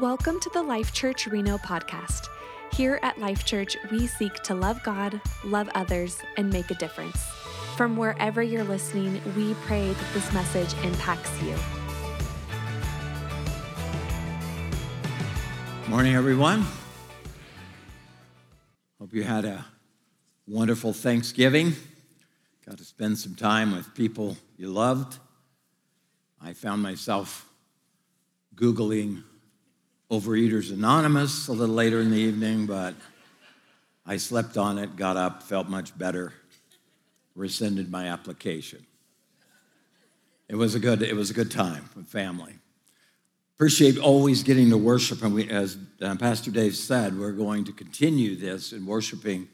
Welcome 0.00 0.40
to 0.40 0.50
the 0.50 0.60
Life 0.60 0.92
Church 0.92 1.28
Reno 1.28 1.56
podcast. 1.56 2.26
Here 2.72 2.98
at 3.04 3.16
Life 3.16 3.44
Church, 3.44 3.76
we 3.92 4.08
seek 4.08 4.34
to 4.42 4.52
love 4.52 4.82
God, 4.82 5.20
love 5.44 5.68
others, 5.76 6.18
and 6.36 6.52
make 6.52 6.72
a 6.72 6.74
difference. 6.74 7.16
From 7.76 7.96
wherever 7.96 8.42
you're 8.42 8.64
listening, 8.64 9.20
we 9.36 9.54
pray 9.66 9.92
that 9.92 10.12
this 10.12 10.32
message 10.32 10.74
impacts 10.82 11.30
you. 11.40 11.54
Morning, 15.88 16.16
everyone. 16.16 16.66
Hope 18.98 19.14
you 19.14 19.22
had 19.22 19.44
a 19.44 19.64
wonderful 20.48 20.92
Thanksgiving. 20.92 21.72
Got 22.66 22.78
to 22.78 22.84
spend 22.84 23.16
some 23.16 23.36
time 23.36 23.70
with 23.70 23.94
people 23.94 24.36
you 24.56 24.70
loved. 24.70 25.20
I 26.42 26.52
found 26.52 26.82
myself 26.82 27.48
Googling 28.56 29.22
Overeaters 30.20 30.72
Anonymous 30.72 31.48
a 31.48 31.52
little 31.52 31.74
later 31.74 32.00
in 32.00 32.12
the 32.12 32.16
evening, 32.16 32.66
but 32.66 32.94
I 34.06 34.16
slept 34.16 34.56
on 34.56 34.78
it, 34.78 34.94
got 34.94 35.16
up, 35.16 35.42
felt 35.42 35.68
much 35.68 35.96
better, 35.98 36.32
rescinded 37.34 37.90
my 37.90 38.06
application. 38.06 38.86
It 40.48 40.54
was 40.54 40.76
a 40.76 40.78
good, 40.78 41.02
it 41.02 41.16
was 41.16 41.30
a 41.30 41.34
good 41.34 41.50
time 41.50 41.88
with 41.96 42.06
family. 42.06 42.52
Appreciate 43.56 43.98
always 43.98 44.44
getting 44.44 44.70
to 44.70 44.76
worship, 44.76 45.20
and 45.24 45.34
we, 45.34 45.50
as 45.50 45.76
uh, 46.00 46.14
Pastor 46.14 46.52
Dave 46.52 46.76
said, 46.76 47.18
we're 47.18 47.32
going 47.32 47.64
to 47.64 47.72
continue 47.72 48.36
this 48.36 48.72
in 48.72 48.86
worshiping 48.86 49.48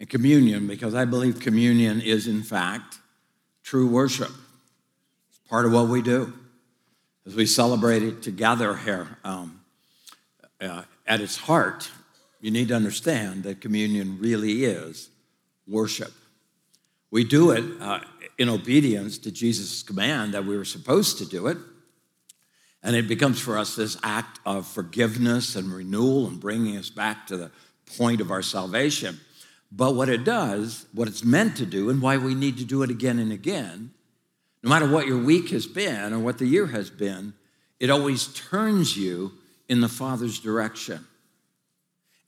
and 0.00 0.08
communion 0.08 0.66
because 0.66 0.96
I 0.96 1.04
believe 1.04 1.38
communion 1.38 2.00
is, 2.00 2.26
in 2.26 2.42
fact, 2.42 2.98
true 3.62 3.86
worship. 3.86 4.32
It's 5.28 5.38
part 5.48 5.66
of 5.66 5.72
what 5.72 5.86
we 5.86 6.02
do 6.02 6.32
as 7.26 7.36
we 7.36 7.46
celebrate 7.46 8.02
it 8.02 8.22
together 8.22 8.74
here. 8.74 9.18
Um, 9.22 9.60
uh, 10.60 10.82
at 11.06 11.20
its 11.20 11.36
heart, 11.36 11.90
you 12.40 12.50
need 12.50 12.68
to 12.68 12.74
understand 12.74 13.44
that 13.44 13.60
communion 13.60 14.18
really 14.20 14.64
is 14.64 15.10
worship. 15.66 16.12
We 17.10 17.24
do 17.24 17.52
it 17.52 17.64
uh, 17.80 18.00
in 18.38 18.48
obedience 18.48 19.18
to 19.18 19.30
Jesus' 19.30 19.82
command 19.82 20.34
that 20.34 20.44
we 20.44 20.56
were 20.56 20.64
supposed 20.64 21.18
to 21.18 21.26
do 21.26 21.46
it. 21.46 21.56
And 22.82 22.94
it 22.94 23.08
becomes 23.08 23.40
for 23.40 23.56
us 23.56 23.76
this 23.76 23.96
act 24.02 24.40
of 24.44 24.66
forgiveness 24.66 25.56
and 25.56 25.72
renewal 25.72 26.26
and 26.26 26.38
bringing 26.38 26.76
us 26.76 26.90
back 26.90 27.26
to 27.28 27.36
the 27.36 27.50
point 27.96 28.20
of 28.20 28.30
our 28.30 28.42
salvation. 28.42 29.20
But 29.72 29.94
what 29.94 30.08
it 30.08 30.24
does, 30.24 30.86
what 30.92 31.08
it's 31.08 31.24
meant 31.24 31.56
to 31.56 31.66
do, 31.66 31.88
and 31.88 32.02
why 32.02 32.16
we 32.18 32.34
need 32.34 32.58
to 32.58 32.64
do 32.64 32.82
it 32.82 32.90
again 32.90 33.18
and 33.18 33.32
again, 33.32 33.92
no 34.62 34.70
matter 34.70 34.88
what 34.88 35.06
your 35.06 35.18
week 35.18 35.50
has 35.50 35.66
been 35.66 36.12
or 36.12 36.18
what 36.18 36.38
the 36.38 36.46
year 36.46 36.66
has 36.66 36.90
been, 36.90 37.34
it 37.80 37.90
always 37.90 38.28
turns 38.28 38.96
you 38.96 39.32
in 39.68 39.80
the 39.80 39.88
Father's 39.88 40.38
direction. 40.40 41.06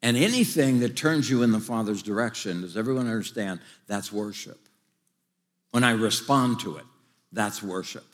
And 0.03 0.17
anything 0.17 0.81
that 0.81 0.97
turns 0.97 1.29
you 1.29 1.43
in 1.43 1.53
the 1.53 1.61
Father's 1.61 2.03
direction, 2.03 2.61
does 2.63 2.77
everyone 2.77 3.07
understand? 3.07 3.61
That's 3.87 4.13
worship. 4.13 4.59
When 5.71 5.85
I 5.85 5.93
respond 5.93 6.61
to 6.61 6.77
it, 6.77 6.85
that's 7.33 7.63
worship. 7.63 8.05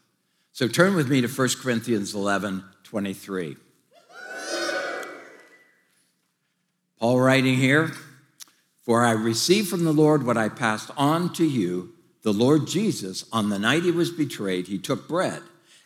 So 0.52 0.68
turn 0.68 0.94
with 0.94 1.08
me 1.08 1.20
to 1.20 1.28
1 1.28 1.48
Corinthians 1.60 2.14
11 2.14 2.64
23. 2.84 3.56
Paul 6.98 7.20
writing 7.20 7.56
here, 7.56 7.90
For 8.84 9.04
I 9.04 9.10
received 9.12 9.68
from 9.68 9.84
the 9.84 9.92
Lord 9.92 10.24
what 10.24 10.36
I 10.36 10.48
passed 10.48 10.90
on 10.96 11.32
to 11.34 11.44
you. 11.44 11.94
The 12.22 12.32
Lord 12.32 12.68
Jesus, 12.68 13.24
on 13.32 13.48
the 13.48 13.58
night 13.58 13.82
he 13.82 13.90
was 13.90 14.10
betrayed, 14.10 14.68
he 14.68 14.78
took 14.78 15.08
bread. 15.08 15.42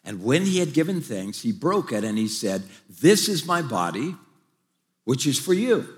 And 0.06 0.22
when 0.22 0.46
he 0.46 0.60
had 0.60 0.72
given 0.72 1.00
thanks, 1.00 1.42
he 1.42 1.50
broke 1.50 1.92
it 1.92 2.04
and 2.04 2.16
he 2.16 2.28
said, 2.28 2.62
This 2.88 3.28
is 3.28 3.44
my 3.44 3.60
body, 3.60 4.14
which 5.04 5.26
is 5.26 5.38
for 5.38 5.52
you. 5.52 5.88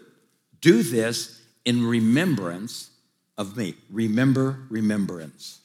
Do 0.62 0.82
this 0.82 1.40
in 1.66 1.86
remembrance 1.86 2.90
of 3.36 3.56
me. 3.56 3.74
Remember, 3.90 4.60
remembrance. 4.70 5.60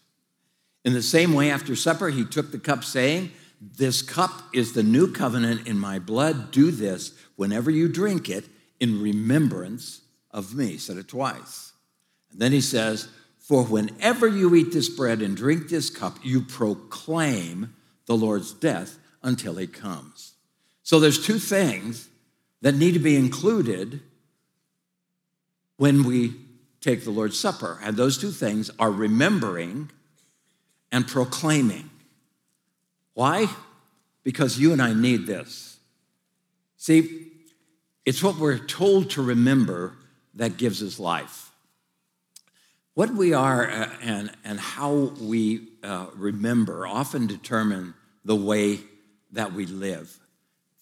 In 0.83 0.91
the 0.91 1.01
same 1.01 1.33
way, 1.33 1.49
after 1.49 1.73
supper, 1.73 2.09
he 2.09 2.25
took 2.25 2.51
the 2.51 2.59
cup, 2.59 2.83
saying, 2.83 3.31
This 3.61 4.01
cup 4.01 4.43
is 4.53 4.73
the 4.73 4.83
new 4.83 5.13
covenant 5.13 5.65
in 5.65 5.79
my 5.79 5.97
blood. 5.97 6.51
Do 6.51 6.69
this 6.69 7.17
whenever 7.37 7.71
you 7.71 7.87
drink 7.87 8.29
it 8.29 8.43
in 8.81 9.01
remembrance 9.01 10.01
of 10.31 10.53
me. 10.53 10.71
He 10.71 10.77
said 10.77 10.97
it 10.97 11.07
twice. 11.07 11.71
And 12.29 12.41
then 12.41 12.51
he 12.51 12.59
says, 12.59 13.07
For 13.39 13.63
whenever 13.63 14.27
you 14.27 14.53
eat 14.53 14.73
this 14.73 14.89
bread 14.89 15.21
and 15.21 15.37
drink 15.37 15.69
this 15.69 15.89
cup, 15.89 16.17
you 16.23 16.41
proclaim 16.41 17.73
the 18.05 18.15
Lord's 18.15 18.53
death 18.53 18.97
until 19.21 19.55
he 19.55 19.67
comes. 19.67 20.33
So 20.83 20.99
there's 20.99 21.25
two 21.25 21.39
things 21.39 22.09
that 22.61 22.75
need 22.75 22.93
to 22.93 22.99
be 22.99 23.15
included 23.15 24.01
when 25.77 26.03
we 26.03 26.33
take 26.81 27.03
the 27.03 27.11
Lord's 27.11 27.39
Supper. 27.39 27.79
And 27.81 27.95
those 27.95 28.17
two 28.17 28.31
things 28.31 28.69
are 28.79 28.91
remembering 28.91 29.91
and 30.91 31.07
proclaiming. 31.07 31.89
Why? 33.13 33.47
Because 34.23 34.59
you 34.59 34.73
and 34.73 34.81
I 34.81 34.93
need 34.93 35.25
this. 35.25 35.77
See, 36.77 37.31
it's 38.05 38.21
what 38.21 38.37
we're 38.37 38.57
told 38.57 39.11
to 39.11 39.21
remember 39.21 39.93
that 40.35 40.57
gives 40.57 40.83
us 40.83 40.99
life. 40.99 41.51
What 42.93 43.11
we 43.13 43.33
are 43.33 43.69
uh, 43.69 43.89
and, 44.01 44.31
and 44.43 44.59
how 44.59 45.13
we 45.19 45.69
uh, 45.83 46.07
remember 46.15 46.87
often 46.87 47.27
determine 47.27 47.93
the 48.25 48.35
way 48.35 48.79
that 49.31 49.53
we 49.53 49.65
live. 49.65 50.17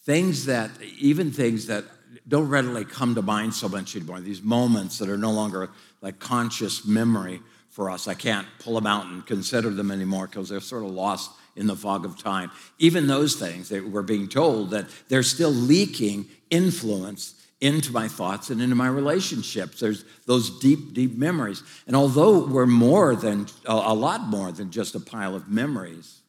Things 0.04 0.46
that, 0.46 0.70
even 0.98 1.30
things 1.30 1.66
that 1.66 1.84
don't 2.28 2.48
readily 2.48 2.84
come 2.84 3.14
to 3.14 3.22
mind 3.22 3.54
so 3.54 3.68
much 3.68 3.96
anymore, 3.96 4.20
these 4.20 4.42
moments 4.42 4.98
that 4.98 5.08
are 5.08 5.18
no 5.18 5.32
longer 5.32 5.70
like 6.00 6.18
conscious 6.18 6.86
memory 6.86 7.40
for 7.70 7.90
us. 7.90 8.06
I 8.06 8.14
can't 8.14 8.46
pull 8.58 8.74
them 8.74 8.86
out 8.86 9.06
and 9.06 9.24
consider 9.26 9.70
them 9.70 9.90
anymore 9.90 10.26
because 10.26 10.48
they're 10.48 10.60
sort 10.60 10.84
of 10.84 10.90
lost 10.90 11.30
in 11.56 11.66
the 11.66 11.76
fog 11.76 12.04
of 12.04 12.18
time. 12.18 12.50
Even 12.78 13.06
those 13.06 13.36
things 13.36 13.70
that 13.70 13.88
we're 13.88 14.02
being 14.02 14.28
told 14.28 14.70
that 14.70 14.86
they're 15.08 15.22
still 15.22 15.50
leaking 15.50 16.26
influence 16.50 17.34
into 17.62 17.92
my 17.92 18.08
thoughts 18.08 18.50
and 18.50 18.60
into 18.60 18.74
my 18.74 18.88
relationships. 18.88 19.78
There's 19.78 20.04
those 20.26 20.58
deep, 20.58 20.92
deep 20.92 21.16
memories. 21.16 21.62
And 21.86 21.94
although 21.94 22.44
we're 22.44 22.66
more 22.66 23.14
than, 23.14 23.46
a 23.64 23.94
lot 23.94 24.22
more 24.22 24.50
than 24.50 24.72
just 24.72 24.96
a 24.96 25.00
pile 25.00 25.36
of 25.36 25.48
memories, 25.48 26.22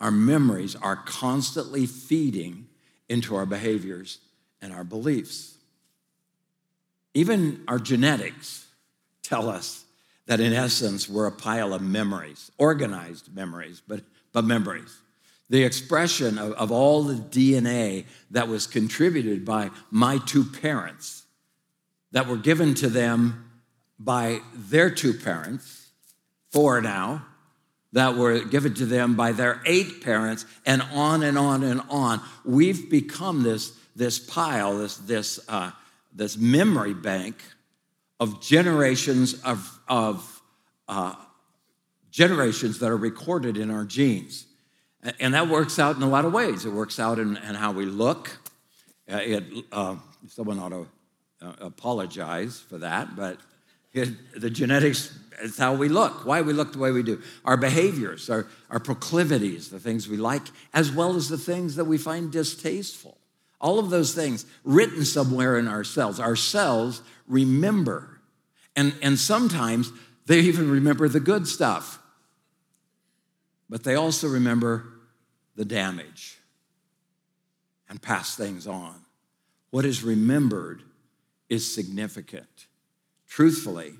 our 0.00 0.12
memories 0.12 0.76
are 0.76 0.94
constantly 0.94 1.86
feeding 1.86 2.68
into 3.08 3.34
our 3.34 3.46
behaviors 3.46 4.20
and 4.62 4.72
our 4.72 4.84
beliefs. 4.84 5.56
Even 7.14 7.64
our 7.66 7.80
genetics 7.80 8.64
tell 9.24 9.48
us 9.48 9.84
that 10.26 10.38
in 10.38 10.52
essence 10.52 11.08
we're 11.08 11.26
a 11.26 11.32
pile 11.32 11.74
of 11.74 11.82
memories, 11.82 12.52
organized 12.58 13.34
memories, 13.34 13.82
but, 13.88 14.02
but 14.32 14.44
memories 14.44 15.00
the 15.50 15.64
expression 15.64 16.38
of, 16.38 16.52
of 16.52 16.70
all 16.70 17.02
the 17.02 17.14
DNA 17.14 18.06
that 18.30 18.48
was 18.48 18.66
contributed 18.68 19.44
by 19.44 19.70
my 19.90 20.18
two 20.24 20.44
parents, 20.44 21.24
that 22.12 22.28
were 22.28 22.36
given 22.36 22.72
to 22.74 22.88
them 22.88 23.50
by 23.98 24.40
their 24.54 24.90
two 24.90 25.12
parents, 25.12 25.88
four 26.50 26.80
now, 26.80 27.26
that 27.92 28.16
were 28.16 28.44
given 28.44 28.72
to 28.74 28.86
them 28.86 29.16
by 29.16 29.32
their 29.32 29.60
eight 29.66 30.02
parents, 30.02 30.46
and 30.64 30.82
on 30.92 31.24
and 31.24 31.36
on 31.36 31.64
and 31.64 31.82
on. 31.90 32.20
We've 32.44 32.88
become 32.88 33.42
this, 33.42 33.76
this 33.96 34.20
pile, 34.20 34.78
this, 34.78 34.96
this, 34.98 35.40
uh, 35.48 35.72
this 36.14 36.36
memory 36.36 36.94
bank 36.94 37.42
of 38.20 38.40
generations 38.40 39.34
of, 39.42 39.80
of 39.88 40.42
uh, 40.86 41.16
generations 42.12 42.78
that 42.78 42.88
are 42.88 42.96
recorded 42.96 43.56
in 43.56 43.72
our 43.72 43.84
genes. 43.84 44.46
And 45.18 45.34
that 45.34 45.48
works 45.48 45.78
out 45.78 45.96
in 45.96 46.02
a 46.02 46.08
lot 46.08 46.24
of 46.24 46.32
ways. 46.32 46.66
It 46.66 46.72
works 46.72 46.98
out 46.98 47.18
in, 47.18 47.36
in 47.38 47.54
how 47.54 47.72
we 47.72 47.86
look. 47.86 48.38
Uh, 49.10 49.16
it, 49.16 49.44
uh, 49.72 49.96
someone 50.28 50.58
ought 50.58 50.70
to 50.70 50.86
uh, 51.42 51.52
apologize 51.60 52.60
for 52.60 52.78
that, 52.78 53.16
but 53.16 53.38
it, 53.92 54.10
the 54.38 54.50
genetics 54.50 55.18
is 55.40 55.56
how 55.56 55.74
we 55.74 55.88
look, 55.88 56.26
why 56.26 56.42
we 56.42 56.52
look 56.52 56.72
the 56.72 56.78
way 56.78 56.90
we 56.90 57.02
do. 57.02 57.20
Our 57.44 57.56
behaviors, 57.56 58.28
our, 58.28 58.46
our 58.68 58.78
proclivities, 58.78 59.70
the 59.70 59.80
things 59.80 60.06
we 60.06 60.18
like, 60.18 60.42
as 60.74 60.92
well 60.92 61.16
as 61.16 61.28
the 61.28 61.38
things 61.38 61.76
that 61.76 61.86
we 61.86 61.96
find 61.96 62.30
distasteful. 62.30 63.16
All 63.58 63.78
of 63.78 63.90
those 63.90 64.14
things 64.14 64.44
written 64.64 65.04
somewhere 65.04 65.58
in 65.58 65.66
our 65.66 65.82
cells. 65.82 66.20
Our 66.20 66.36
cells 66.36 67.02
remember. 67.26 68.20
And, 68.76 68.94
and 69.02 69.18
sometimes 69.18 69.92
they 70.26 70.40
even 70.40 70.70
remember 70.70 71.08
the 71.08 71.20
good 71.20 71.46
stuff 71.46 71.99
but 73.70 73.84
they 73.84 73.94
also 73.94 74.26
remember 74.26 74.84
the 75.54 75.64
damage 75.64 76.38
and 77.88 78.02
pass 78.02 78.34
things 78.36 78.66
on. 78.66 78.96
What 79.70 79.84
is 79.84 80.02
remembered 80.02 80.82
is 81.48 81.72
significant. 81.72 82.66
Truthfully, 83.28 83.94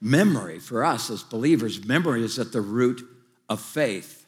memory 0.00 0.60
for 0.60 0.84
us 0.84 1.10
as 1.10 1.24
believers, 1.24 1.84
memory 1.84 2.22
is 2.22 2.38
at 2.38 2.52
the 2.52 2.60
root 2.60 3.02
of 3.48 3.60
faith. 3.60 4.26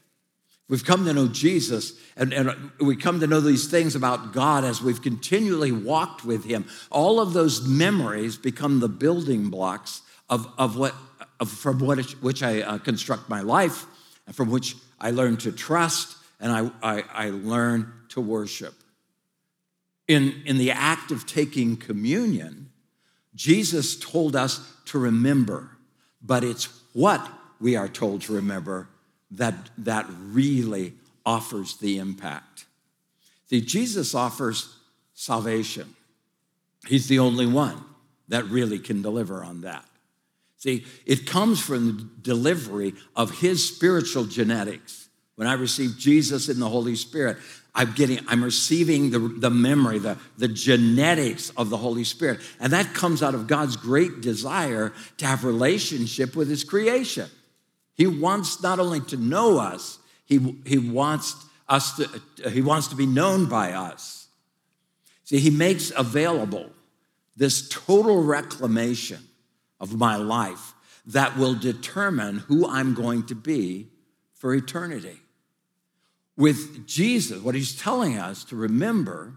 We've 0.68 0.84
come 0.84 1.04
to 1.04 1.12
know 1.12 1.28
Jesus 1.28 1.92
and, 2.16 2.32
and, 2.32 2.72
we 2.80 2.96
come 2.96 3.20
to 3.20 3.26
know 3.26 3.40
these 3.40 3.68
things 3.68 3.94
about 3.94 4.32
God 4.32 4.64
as 4.64 4.82
we've 4.82 5.02
continually 5.02 5.72
walked 5.72 6.24
with 6.24 6.44
Him. 6.44 6.64
All 6.90 7.20
of 7.20 7.32
those 7.32 7.66
memories 7.66 8.36
become 8.36 8.80
the 8.80 8.88
building 8.88 9.48
blocks 9.48 10.02
of, 10.28 10.52
of 10.58 10.76
what, 10.76 10.94
of, 11.38 11.50
from 11.50 11.78
what, 11.78 11.98
which 12.22 12.42
I 12.42 12.62
uh, 12.62 12.78
construct 12.78 13.28
my 13.28 13.42
life 13.42 13.86
from 14.32 14.50
which 14.50 14.76
I 15.00 15.10
learn 15.10 15.36
to 15.38 15.52
trust 15.52 16.16
and 16.40 16.52
I, 16.52 16.70
I, 16.82 17.04
I 17.12 17.30
learn 17.30 17.92
to 18.10 18.20
worship. 18.20 18.74
In, 20.08 20.42
in 20.44 20.58
the 20.58 20.72
act 20.72 21.10
of 21.10 21.26
taking 21.26 21.76
communion, 21.76 22.70
Jesus 23.34 23.98
told 23.98 24.34
us 24.34 24.60
to 24.86 24.98
remember, 24.98 25.70
but 26.22 26.42
it's 26.42 26.68
what 26.92 27.26
we 27.60 27.76
are 27.76 27.88
told 27.88 28.22
to 28.22 28.32
remember 28.32 28.88
that, 29.30 29.54
that 29.78 30.06
really 30.08 30.94
offers 31.24 31.76
the 31.76 31.98
impact. 31.98 32.64
See, 33.48 33.60
Jesus 33.60 34.14
offers 34.14 34.74
salvation. 35.14 35.94
He's 36.86 37.08
the 37.08 37.18
only 37.18 37.46
one 37.46 37.80
that 38.28 38.44
really 38.46 38.78
can 38.78 39.02
deliver 39.02 39.44
on 39.44 39.60
that. 39.62 39.84
See, 40.60 40.84
it 41.06 41.26
comes 41.26 41.58
from 41.58 41.86
the 41.86 42.08
delivery 42.20 42.92
of 43.16 43.38
his 43.38 43.66
spiritual 43.66 44.26
genetics. 44.26 45.08
When 45.36 45.48
I 45.48 45.54
receive 45.54 45.96
Jesus 45.96 46.50
in 46.50 46.60
the 46.60 46.68
Holy 46.68 46.96
Spirit, 46.96 47.38
I'm 47.74 47.92
getting, 47.92 48.18
I'm 48.28 48.44
receiving 48.44 49.10
the, 49.10 49.20
the 49.20 49.48
memory, 49.48 49.98
the, 49.98 50.18
the 50.36 50.48
genetics 50.48 51.48
of 51.56 51.70
the 51.70 51.78
Holy 51.78 52.04
Spirit. 52.04 52.40
And 52.60 52.74
that 52.74 52.92
comes 52.92 53.22
out 53.22 53.34
of 53.34 53.46
God's 53.46 53.76
great 53.76 54.20
desire 54.20 54.92
to 55.16 55.26
have 55.26 55.44
relationship 55.44 56.36
with 56.36 56.50
his 56.50 56.62
creation. 56.62 57.30
He 57.94 58.06
wants 58.06 58.62
not 58.62 58.78
only 58.78 59.00
to 59.00 59.16
know 59.16 59.58
us, 59.58 59.98
he, 60.26 60.60
he, 60.66 60.76
wants 60.76 61.36
us 61.70 61.96
to, 61.96 62.50
he 62.50 62.60
wants 62.60 62.88
to 62.88 62.96
be 62.96 63.06
known 63.06 63.46
by 63.46 63.72
us. 63.72 64.28
See, 65.24 65.38
he 65.38 65.48
makes 65.48 65.90
available 65.96 66.68
this 67.34 67.66
total 67.70 68.22
reclamation 68.22 69.20
of 69.80 69.96
my 69.96 70.16
life 70.16 70.74
that 71.06 71.36
will 71.36 71.54
determine 71.54 72.38
who 72.38 72.68
I'm 72.68 72.94
going 72.94 73.26
to 73.26 73.34
be 73.34 73.88
for 74.34 74.54
eternity. 74.54 75.18
With 76.36 76.86
Jesus, 76.86 77.40
what 77.42 77.54
he's 77.54 77.78
telling 77.78 78.18
us 78.18 78.44
to 78.44 78.56
remember 78.56 79.34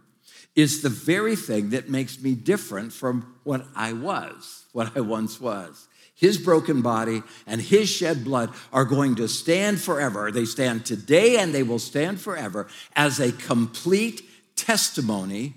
is 0.56 0.82
the 0.82 0.90
very 0.90 1.36
thing 1.36 1.72
that 1.72 1.90
makes 1.90 2.22
me 2.22 2.36
different 2.36 2.94
from 2.94 3.36
what 3.44 3.66
I 3.76 3.94
was, 3.94 4.66
what 4.72 4.96
I 4.96 5.02
once 5.02 5.42
was 5.42 5.88
his 6.24 6.38
broken 6.38 6.82
body 6.82 7.22
and 7.46 7.62
his 7.62 7.90
shed 7.90 8.24
blood 8.24 8.50
are 8.72 8.86
going 8.86 9.16
to 9.16 9.28
stand 9.28 9.82
forever. 9.82 10.32
They 10.32 10.46
stand 10.46 10.86
today 10.86 11.38
and 11.38 11.54
they 11.54 11.64
will 11.64 11.80
stand 11.80 12.22
forever 12.22 12.68
as 12.96 13.20
a 13.20 13.32
complete 13.32 14.22
testimony 14.56 15.56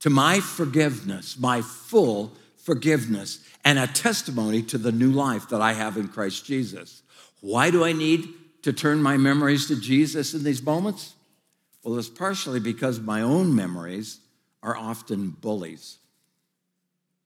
to 0.00 0.10
my 0.10 0.40
forgiveness, 0.40 1.38
my 1.38 1.60
full 1.62 2.32
forgiveness, 2.68 3.40
and 3.64 3.78
a 3.78 3.86
testimony 3.86 4.60
to 4.60 4.76
the 4.76 4.92
new 4.92 5.10
life 5.10 5.48
that 5.48 5.62
I 5.62 5.72
have 5.72 5.96
in 5.96 6.06
Christ 6.06 6.44
Jesus. 6.44 7.02
Why 7.40 7.70
do 7.70 7.82
I 7.82 7.94
need 7.94 8.28
to 8.60 8.74
turn 8.74 9.00
my 9.00 9.16
memories 9.16 9.68
to 9.68 9.80
Jesus 9.80 10.34
in 10.34 10.44
these 10.44 10.62
moments? 10.62 11.14
Well, 11.82 11.98
it's 11.98 12.10
partially 12.10 12.60
because 12.60 13.00
my 13.00 13.22
own 13.22 13.56
memories 13.56 14.20
are 14.62 14.76
often 14.76 15.30
bullies. 15.30 15.96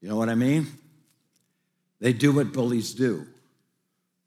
You 0.00 0.10
know 0.10 0.16
what 0.16 0.28
I 0.28 0.36
mean? 0.36 0.68
They 1.98 2.12
do 2.12 2.30
what 2.30 2.52
bullies 2.52 2.94
do. 2.94 3.26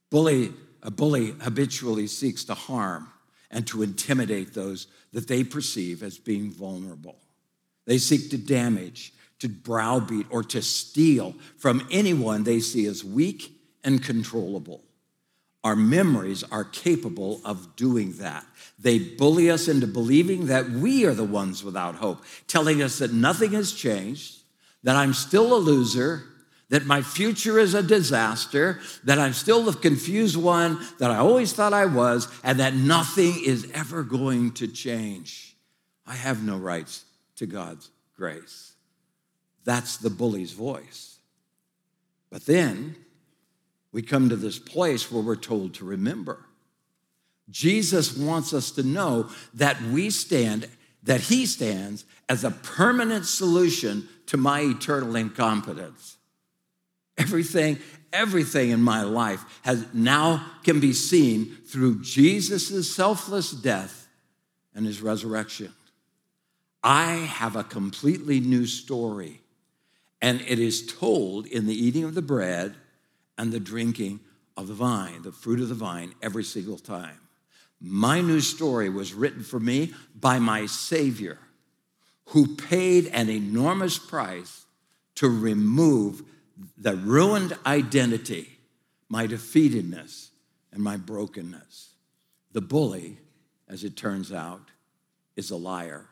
Bully, 0.09 0.51
a 0.83 0.91
bully 0.91 1.31
habitually 1.39 2.07
seeks 2.07 2.43
to 2.43 2.55
harm 2.55 3.07
and 3.49 3.65
to 3.67 3.83
intimidate 3.83 4.53
those 4.53 4.87
that 5.13 5.29
they 5.29 5.45
perceive 5.45 6.03
as 6.03 6.17
being 6.17 6.51
vulnerable. 6.51 7.15
They 7.85 7.99
seek 7.99 8.31
to 8.31 8.37
damage, 8.37 9.13
to 9.45 9.49
browbeat, 9.49 10.25
or 10.31 10.41
to 10.41 10.59
steal 10.59 11.35
from 11.55 11.87
anyone 11.91 12.43
they 12.43 12.59
see 12.59 12.87
as 12.87 13.03
weak 13.03 13.51
and 13.83 14.03
controllable. 14.03 14.81
Our 15.63 15.75
memories 15.75 16.43
are 16.43 16.63
capable 16.63 17.41
of 17.45 17.75
doing 17.75 18.13
that. 18.13 18.43
They 18.79 18.97
bully 18.97 19.51
us 19.51 19.67
into 19.67 19.85
believing 19.85 20.47
that 20.47 20.71
we 20.71 21.05
are 21.05 21.13
the 21.13 21.23
ones 21.23 21.63
without 21.63 21.95
hope, 21.95 22.23
telling 22.47 22.81
us 22.81 22.97
that 22.97 23.13
nothing 23.13 23.51
has 23.51 23.71
changed, 23.71 24.41
that 24.81 24.95
I'm 24.95 25.13
still 25.13 25.53
a 25.53 25.57
loser, 25.57 26.23
that 26.69 26.87
my 26.87 27.03
future 27.03 27.59
is 27.59 27.75
a 27.75 27.83
disaster, 27.83 28.79
that 29.03 29.19
I'm 29.19 29.33
still 29.33 29.61
the 29.63 29.73
confused 29.73 30.37
one 30.37 30.79
that 30.97 31.11
I 31.11 31.17
always 31.17 31.53
thought 31.53 31.73
I 31.73 31.85
was, 31.85 32.27
and 32.43 32.59
that 32.59 32.73
nothing 32.73 33.43
is 33.45 33.69
ever 33.75 34.01
going 34.01 34.53
to 34.53 34.67
change. 34.67 35.55
I 36.07 36.15
have 36.15 36.43
no 36.43 36.57
rights 36.57 37.05
to 37.35 37.45
God's 37.45 37.91
grace. 38.15 38.74
That's 39.65 39.97
the 39.97 40.09
bully's 40.09 40.53
voice. 40.53 41.17
But 42.29 42.45
then 42.45 42.95
we 43.91 44.01
come 44.01 44.29
to 44.29 44.35
this 44.35 44.59
place 44.59 45.11
where 45.11 45.23
we're 45.23 45.35
told 45.35 45.73
to 45.75 45.85
remember. 45.85 46.45
Jesus 47.49 48.17
wants 48.17 48.53
us 48.53 48.71
to 48.71 48.83
know 48.83 49.29
that 49.53 49.81
we 49.81 50.09
stand, 50.09 50.69
that 51.03 51.21
He 51.21 51.45
stands 51.45 52.05
as 52.27 52.43
a 52.43 52.51
permanent 52.51 53.25
solution 53.25 54.07
to 54.27 54.37
my 54.37 54.61
eternal 54.61 55.15
incompetence. 55.15 56.17
Everything, 57.17 57.77
everything 58.11 58.71
in 58.71 58.81
my 58.81 59.03
life 59.03 59.43
has 59.61 59.85
now 59.93 60.45
can 60.63 60.79
be 60.79 60.91
seen 60.93 61.55
through 61.67 62.01
Jesus' 62.01 62.93
selfless 62.93 63.51
death 63.51 64.07
and 64.73 64.85
his 64.85 65.01
resurrection. 65.01 65.71
I 66.83 67.13
have 67.13 67.55
a 67.55 67.63
completely 67.63 68.39
new 68.39 68.65
story, 68.65 69.41
and 70.25 70.41
it 70.41 70.57
is 70.57 70.83
told 70.87 71.45
in 71.45 71.67
the 71.67 71.85
eating 71.85 72.03
of 72.03 72.15
the 72.15 72.21
bread 72.21 72.73
and 73.37 73.51
the 73.51 73.59
drinking 73.59 74.19
of 74.57 74.67
the 74.67 74.73
vine, 74.73 75.21
the 75.21 75.31
fruit 75.31 75.59
of 75.59 75.69
the 75.69 75.75
vine, 75.75 76.15
every 76.19 76.43
single 76.43 76.79
time. 76.79 77.19
My 77.79 78.21
new 78.21 78.41
story 78.41 78.89
was 78.89 79.13
written 79.13 79.43
for 79.43 79.59
me 79.59 79.93
by 80.19 80.39
my 80.39 80.65
Savior, 80.65 81.37
who 82.29 82.55
paid 82.55 83.05
an 83.13 83.29
enormous 83.29 83.99
price 83.99 84.65
to 85.13 85.29
remove 85.29 86.23
the 86.75 86.95
ruined 86.95 87.55
identity, 87.63 88.49
my 89.07 89.27
defeatedness, 89.27 90.29
and 90.71 90.81
my 90.81 90.97
brokenness. 90.97 91.91
The 92.51 92.61
bully, 92.61 93.19
as 93.69 93.83
it 93.83 93.95
turns 93.95 94.31
out, 94.31 94.71
is 95.35 95.51
a 95.51 95.55
liar. 95.55 96.07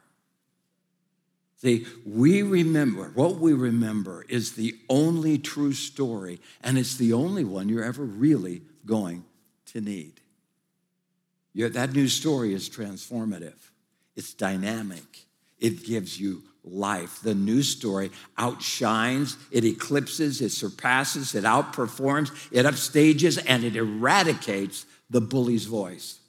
See, 1.64 1.88
we 2.06 2.42
remember, 2.42 3.12
what 3.14 3.38
we 3.38 3.54
remember 3.54 4.26
is 4.28 4.52
the 4.52 4.76
only 4.90 5.38
true 5.38 5.72
story, 5.72 6.42
and 6.62 6.78
it's 6.78 6.98
the 6.98 7.14
only 7.14 7.46
one 7.46 7.70
you're 7.70 7.86
ever 7.86 8.04
really 8.04 8.64
going 8.86 9.24
to 9.68 9.80
need. 9.80 10.20
that 11.56 11.94
new 11.94 12.10
story 12.10 12.54
is 12.54 12.70
transformative, 12.70 13.72
it's 14.14 14.34
dynamic, 14.34 15.26
it 15.58 15.86
gives 15.86 16.20
you 16.20 16.44
life. 16.66 17.22
The 17.22 17.34
new 17.34 17.64
story 17.64 18.12
outshines, 18.38 19.38
it 19.50 19.64
eclipses, 19.64 20.42
it 20.42 20.52
surpasses, 20.52 21.34
it 21.34 21.46
outperforms, 21.46 22.30
it 22.52 22.66
upstages, 22.66 23.42
and 23.48 23.64
it 23.64 23.78
eradicates 23.78 24.86
the 25.10 25.22
bully's 25.22 25.66
voice. 25.66 26.20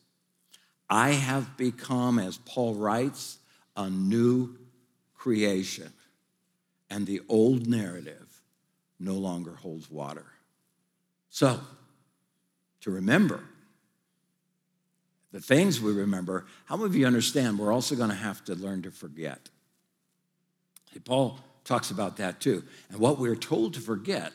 I 0.89 1.11
have 1.11 1.57
become, 1.57 2.21
as 2.21 2.39
Paul 2.39 2.75
writes, 2.75 3.39
a 3.77 3.91
new 3.91 4.57
creation, 5.25 5.91
and 6.91 7.07
the 7.07 7.23
old 7.31 7.67
narrative 7.67 8.43
no 9.01 9.15
longer 9.15 9.55
holds 9.55 9.91
water. 9.91 10.27
So, 11.31 11.61
to 12.83 12.91
remember, 12.91 13.41
the 15.33 15.41
things 15.41 15.81
we 15.81 15.95
remember, 15.95 16.45
how 16.67 16.77
many 16.77 16.89
of 16.89 16.95
you 16.95 17.07
understand 17.07 17.59
we're 17.59 17.73
also 17.73 17.97
going 17.97 18.11
to 18.11 18.15
have 18.15 18.45
to 18.45 18.55
learn 18.55 18.83
to 18.83 18.91
forget? 18.91 19.49
Paul 21.07 21.41
talks 21.65 21.91
about 21.91 22.19
that 22.19 22.39
too. 22.39 22.63
And 22.91 22.99
what 22.99 23.19
we're 23.19 23.35
told 23.35 23.73
to 23.75 23.81
forget 23.81 24.31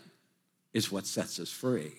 is 0.73 0.91
what 0.91 1.05
sets 1.05 1.39
us 1.39 1.51
free. 1.51 1.93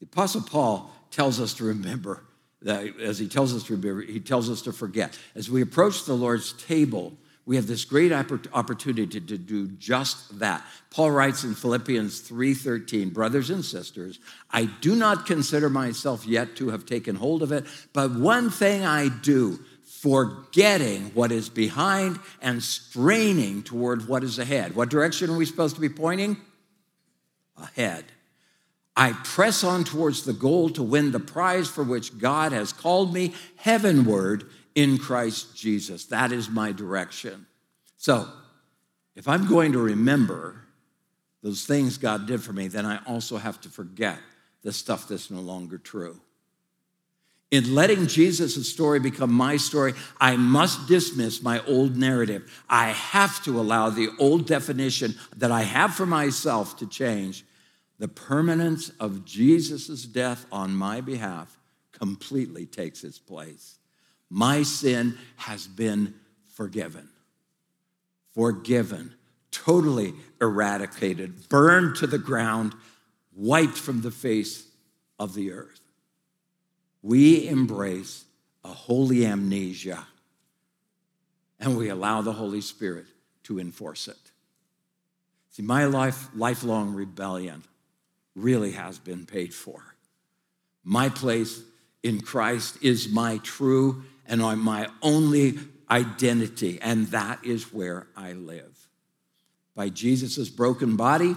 The 0.00 0.06
Apostle 0.06 0.42
Paul 0.42 0.90
tells 1.12 1.38
us 1.38 1.54
to 1.54 1.64
remember 1.64 2.24
that 2.62 2.98
as 2.98 3.20
he 3.20 3.28
tells 3.28 3.54
us 3.54 3.62
to 3.64 3.76
remember, 3.76 4.02
he 4.02 4.18
tells 4.18 4.50
us 4.50 4.62
to 4.62 4.72
forget. 4.72 5.16
As 5.36 5.48
we 5.48 5.62
approach 5.62 6.04
the 6.04 6.14
Lord's 6.14 6.52
table, 6.52 7.16
we 7.46 7.54
have 7.54 7.68
this 7.68 7.84
great 7.84 8.12
opportunity 8.12 9.20
to 9.20 9.38
do 9.38 9.68
just 9.68 10.40
that. 10.40 10.64
Paul 10.90 11.12
writes 11.12 11.44
in 11.44 11.54
Philippians 11.54 12.20
3:13, 12.20 13.10
brothers 13.10 13.50
and 13.50 13.64
sisters, 13.64 14.18
I 14.50 14.64
do 14.64 14.96
not 14.96 15.26
consider 15.26 15.70
myself 15.70 16.26
yet 16.26 16.56
to 16.56 16.70
have 16.70 16.84
taken 16.84 17.14
hold 17.14 17.44
of 17.44 17.52
it, 17.52 17.64
but 17.92 18.10
one 18.10 18.50
thing 18.50 18.84
I 18.84 19.08
do, 19.08 19.60
forgetting 19.84 21.12
what 21.14 21.30
is 21.30 21.48
behind 21.48 22.18
and 22.42 22.62
straining 22.62 23.62
toward 23.62 24.08
what 24.08 24.24
is 24.24 24.40
ahead. 24.40 24.74
What 24.74 24.90
direction 24.90 25.30
are 25.30 25.36
we 25.36 25.46
supposed 25.46 25.76
to 25.76 25.80
be 25.80 25.88
pointing? 25.88 26.36
Ahead. 27.56 28.06
I 28.96 29.12
press 29.12 29.62
on 29.62 29.84
towards 29.84 30.24
the 30.24 30.32
goal 30.32 30.70
to 30.70 30.82
win 30.82 31.12
the 31.12 31.20
prize 31.20 31.68
for 31.68 31.84
which 31.84 32.18
God 32.18 32.52
has 32.52 32.72
called 32.72 33.12
me 33.12 33.34
heavenward 33.56 34.48
in 34.76 34.98
Christ 34.98 35.56
Jesus. 35.56 36.04
That 36.06 36.30
is 36.30 36.48
my 36.48 36.70
direction. 36.70 37.46
So, 37.96 38.28
if 39.16 39.26
I'm 39.26 39.48
going 39.48 39.72
to 39.72 39.78
remember 39.78 40.60
those 41.42 41.64
things 41.64 41.98
God 41.98 42.26
did 42.26 42.42
for 42.42 42.52
me, 42.52 42.68
then 42.68 42.84
I 42.84 42.98
also 43.06 43.38
have 43.38 43.60
to 43.62 43.70
forget 43.70 44.18
the 44.62 44.72
stuff 44.72 45.08
that's 45.08 45.30
no 45.30 45.40
longer 45.40 45.78
true. 45.78 46.20
In 47.50 47.74
letting 47.74 48.08
Jesus' 48.08 48.70
story 48.70 49.00
become 49.00 49.32
my 49.32 49.56
story, 49.56 49.94
I 50.20 50.36
must 50.36 50.88
dismiss 50.88 51.42
my 51.42 51.64
old 51.64 51.96
narrative. 51.96 52.52
I 52.68 52.88
have 52.88 53.42
to 53.44 53.58
allow 53.58 53.88
the 53.88 54.10
old 54.18 54.46
definition 54.46 55.14
that 55.36 55.52
I 55.52 55.62
have 55.62 55.94
for 55.94 56.06
myself 56.06 56.76
to 56.78 56.86
change. 56.86 57.44
The 57.98 58.08
permanence 58.08 58.90
of 59.00 59.24
Jesus' 59.24 60.04
death 60.04 60.44
on 60.52 60.74
my 60.74 61.00
behalf 61.00 61.56
completely 61.92 62.66
takes 62.66 63.04
its 63.04 63.18
place. 63.18 63.75
My 64.28 64.62
sin 64.62 65.18
has 65.36 65.66
been 65.66 66.14
forgiven. 66.48 67.08
Forgiven, 68.34 69.14
totally 69.50 70.14
eradicated, 70.40 71.48
burned 71.48 71.96
to 71.96 72.06
the 72.06 72.18
ground, 72.18 72.74
wiped 73.34 73.78
from 73.78 74.02
the 74.02 74.10
face 74.10 74.66
of 75.18 75.34
the 75.34 75.52
earth 75.52 75.80
we 77.06 77.46
embrace 77.46 78.24
a 78.64 78.68
holy 78.68 79.24
amnesia 79.24 80.04
and 81.60 81.76
we 81.76 81.88
allow 81.88 82.20
the 82.20 82.32
Holy 82.32 82.60
Spirit 82.60 83.06
to 83.44 83.60
enforce 83.60 84.08
it. 84.08 84.32
See, 85.50 85.62
my 85.62 85.84
life, 85.84 86.28
lifelong 86.34 86.94
rebellion 86.94 87.62
really 88.34 88.72
has 88.72 88.98
been 88.98 89.24
paid 89.24 89.54
for. 89.54 89.94
My 90.82 91.08
place 91.08 91.62
in 92.02 92.22
Christ 92.22 92.78
is 92.82 93.08
my 93.08 93.38
true 93.38 94.02
and 94.28 94.42
I'm 94.42 94.60
my 94.60 94.88
only 95.02 95.58
identity, 95.90 96.78
and 96.82 97.06
that 97.08 97.44
is 97.44 97.72
where 97.72 98.06
I 98.16 98.32
live. 98.32 98.88
By 99.74 99.88
Jesus' 99.88 100.48
broken 100.48 100.96
body, 100.96 101.36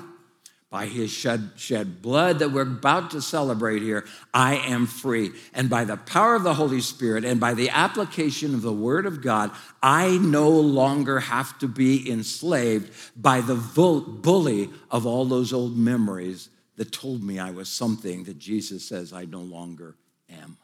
by 0.69 0.86
his 0.86 1.10
shed, 1.10 1.51
shed 1.55 2.01
blood 2.01 2.39
that 2.39 2.51
we're 2.51 2.62
about 2.62 3.12
to 3.12 3.22
celebrate 3.22 3.81
here, 3.81 4.05
I 4.34 4.58
am 4.58 4.86
free. 4.86 5.31
And 5.53 5.67
by 5.69 5.84
the 5.84 5.98
power 5.98 6.36
of 6.36 6.43
the 6.43 6.53
Holy 6.53 6.81
Spirit 6.81 7.25
and 7.25 7.39
by 7.39 7.55
the 7.55 7.72
application 7.72 8.53
of 8.53 8.62
the 8.62 8.74
Word 8.74 9.08
of 9.08 9.22
God, 9.22 9.51
I 9.81 10.19
no 10.19 10.50
longer 10.50 11.19
have 11.19 11.58
to 11.60 11.67
be 11.67 12.10
enslaved 12.10 12.93
by 13.19 13.41
the 13.41 13.55
bully 13.55 14.69
of 14.91 15.08
all 15.08 15.25
those 15.25 15.53
old 15.53 15.75
memories 15.75 16.50
that 16.75 16.91
told 16.91 17.24
me 17.24 17.39
I 17.39 17.50
was 17.50 17.67
something 17.67 18.24
that 18.25 18.38
Jesus 18.38 18.88
says 18.88 19.12
I 19.12 19.25
no 19.25 19.41
longer 19.41 19.96
am. 20.29 20.58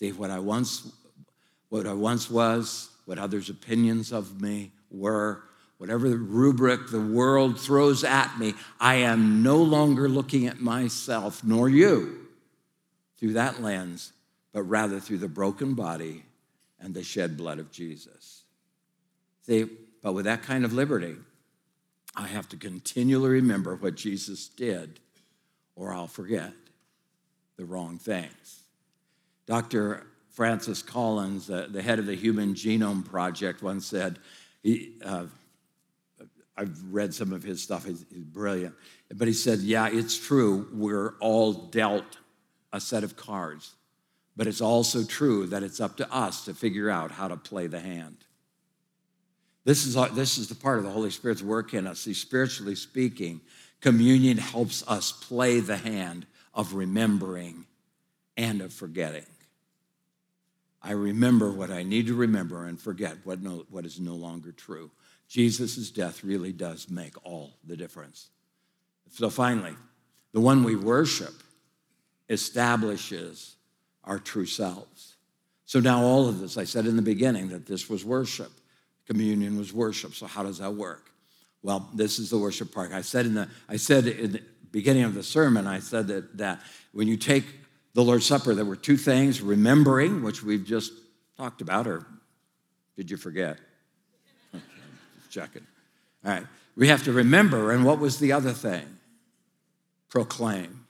See, 0.00 0.12
what 0.12 0.30
I 0.30 0.38
once, 0.38 0.90
what 1.68 1.86
I 1.86 1.92
once 1.92 2.30
was, 2.30 2.88
what 3.04 3.18
others' 3.18 3.50
opinions 3.50 4.12
of 4.12 4.40
me 4.40 4.72
were, 4.90 5.42
whatever 5.76 6.08
the 6.08 6.16
rubric 6.16 6.88
the 6.90 7.02
world 7.02 7.60
throws 7.60 8.02
at 8.02 8.38
me, 8.38 8.54
I 8.80 8.94
am 8.94 9.42
no 9.42 9.58
longer 9.58 10.08
looking 10.08 10.46
at 10.46 10.58
myself, 10.58 11.44
nor 11.44 11.68
you, 11.68 12.28
through 13.18 13.34
that 13.34 13.60
lens, 13.60 14.14
but 14.54 14.62
rather 14.62 15.00
through 15.00 15.18
the 15.18 15.28
broken 15.28 15.74
body 15.74 16.24
and 16.80 16.94
the 16.94 17.02
shed 17.02 17.36
blood 17.36 17.58
of 17.58 17.70
Jesus. 17.70 18.44
See, 19.42 19.66
but 20.02 20.14
with 20.14 20.24
that 20.24 20.42
kind 20.42 20.64
of 20.64 20.72
liberty, 20.72 21.16
I 22.16 22.26
have 22.26 22.48
to 22.48 22.56
continually 22.56 23.28
remember 23.28 23.76
what 23.76 23.96
Jesus 23.96 24.48
did, 24.48 24.98
or 25.76 25.92
I'll 25.92 26.06
forget 26.06 26.54
the 27.58 27.66
wrong 27.66 27.98
things. 27.98 28.60
Dr. 29.50 30.06
Francis 30.28 30.80
Collins, 30.80 31.50
uh, 31.50 31.66
the 31.68 31.82
head 31.82 31.98
of 31.98 32.06
the 32.06 32.14
Human 32.14 32.54
Genome 32.54 33.04
Project, 33.04 33.64
once 33.64 33.84
said, 33.84 34.20
he, 34.62 34.92
uh, 35.04 35.24
I've 36.56 36.80
read 36.92 37.12
some 37.12 37.32
of 37.32 37.42
his 37.42 37.60
stuff. 37.60 37.84
He's, 37.84 38.06
he's, 38.14 38.22
brilliant. 38.22 38.76
But 39.12 39.26
he 39.26 39.34
said, 39.34 39.58
Yeah, 39.58 39.88
it's 39.90 40.16
true. 40.16 40.68
We're 40.72 41.16
all 41.18 41.52
dealt 41.52 42.18
a 42.72 42.80
set 42.80 43.02
of 43.02 43.16
cards. 43.16 43.74
But 44.36 44.46
it's 44.46 44.60
also 44.60 45.02
true 45.02 45.48
that 45.48 45.64
it's 45.64 45.80
up 45.80 45.96
to 45.96 46.08
us 46.14 46.44
to 46.44 46.54
figure 46.54 46.88
out 46.88 47.10
how 47.10 47.26
to 47.26 47.36
play 47.36 47.66
the 47.66 47.80
hand. 47.80 48.18
This 49.64 49.84
is, 49.84 49.96
this 50.14 50.38
is 50.38 50.46
the 50.48 50.54
part 50.54 50.78
of 50.78 50.84
the 50.84 50.92
Holy 50.92 51.10
Spirit's 51.10 51.42
work 51.42 51.74
in 51.74 51.88
us. 51.88 51.98
See, 51.98 52.14
spiritually 52.14 52.76
speaking, 52.76 53.40
communion 53.80 54.38
helps 54.38 54.86
us 54.86 55.10
play 55.10 55.58
the 55.58 55.76
hand 55.76 56.24
of 56.54 56.74
remembering 56.74 57.66
and 58.36 58.62
of 58.62 58.72
forgetting. 58.72 59.26
I 60.82 60.92
remember 60.92 61.50
what 61.50 61.70
I 61.70 61.82
need 61.82 62.06
to 62.06 62.14
remember 62.14 62.64
and 62.64 62.80
forget 62.80 63.16
what, 63.24 63.42
no, 63.42 63.66
what 63.70 63.84
is 63.84 64.00
no 64.00 64.14
longer 64.14 64.52
true. 64.52 64.90
Jesus' 65.28 65.90
death 65.90 66.24
really 66.24 66.52
does 66.52 66.90
make 66.90 67.14
all 67.24 67.52
the 67.66 67.76
difference. 67.76 68.30
So 69.10 69.30
finally, 69.30 69.74
the 70.32 70.40
one 70.40 70.64
we 70.64 70.76
worship 70.76 71.34
establishes 72.28 73.56
our 74.04 74.18
true 74.18 74.46
selves. 74.46 75.16
So 75.66 75.80
now 75.80 76.02
all 76.02 76.28
of 76.28 76.40
this, 76.40 76.56
I 76.56 76.64
said 76.64 76.86
in 76.86 76.96
the 76.96 77.02
beginning 77.02 77.48
that 77.50 77.66
this 77.66 77.88
was 77.88 78.04
worship. 78.04 78.50
Communion 79.06 79.58
was 79.58 79.72
worship. 79.72 80.14
So 80.14 80.26
how 80.26 80.42
does 80.42 80.58
that 80.58 80.74
work? 80.74 81.10
Well, 81.62 81.88
this 81.94 82.18
is 82.18 82.30
the 82.30 82.38
worship 82.38 82.72
part. 82.72 82.92
I 82.92 83.02
said 83.02 83.26
in 83.26 83.34
the 83.34 83.48
I 83.68 83.76
said 83.76 84.06
in 84.06 84.32
the 84.32 84.42
beginning 84.72 85.04
of 85.04 85.14
the 85.14 85.22
sermon, 85.22 85.66
I 85.66 85.80
said 85.80 86.06
that, 86.08 86.38
that 86.38 86.60
when 86.92 87.06
you 87.06 87.16
take 87.16 87.44
the 87.94 88.02
Lord's 88.02 88.26
Supper, 88.26 88.54
there 88.54 88.64
were 88.64 88.76
two 88.76 88.96
things 88.96 89.40
remembering, 89.40 90.22
which 90.22 90.42
we've 90.42 90.64
just 90.64 90.92
talked 91.36 91.60
about, 91.60 91.86
or 91.86 92.06
did 92.96 93.10
you 93.10 93.16
forget? 93.16 93.58
checking. 95.30 95.66
All 96.24 96.32
right. 96.32 96.46
We 96.76 96.88
have 96.88 97.04
to 97.04 97.12
remember, 97.12 97.72
and 97.72 97.84
what 97.84 97.98
was 97.98 98.18
the 98.18 98.32
other 98.32 98.52
thing? 98.52 98.86
Proclaim. 100.08 100.86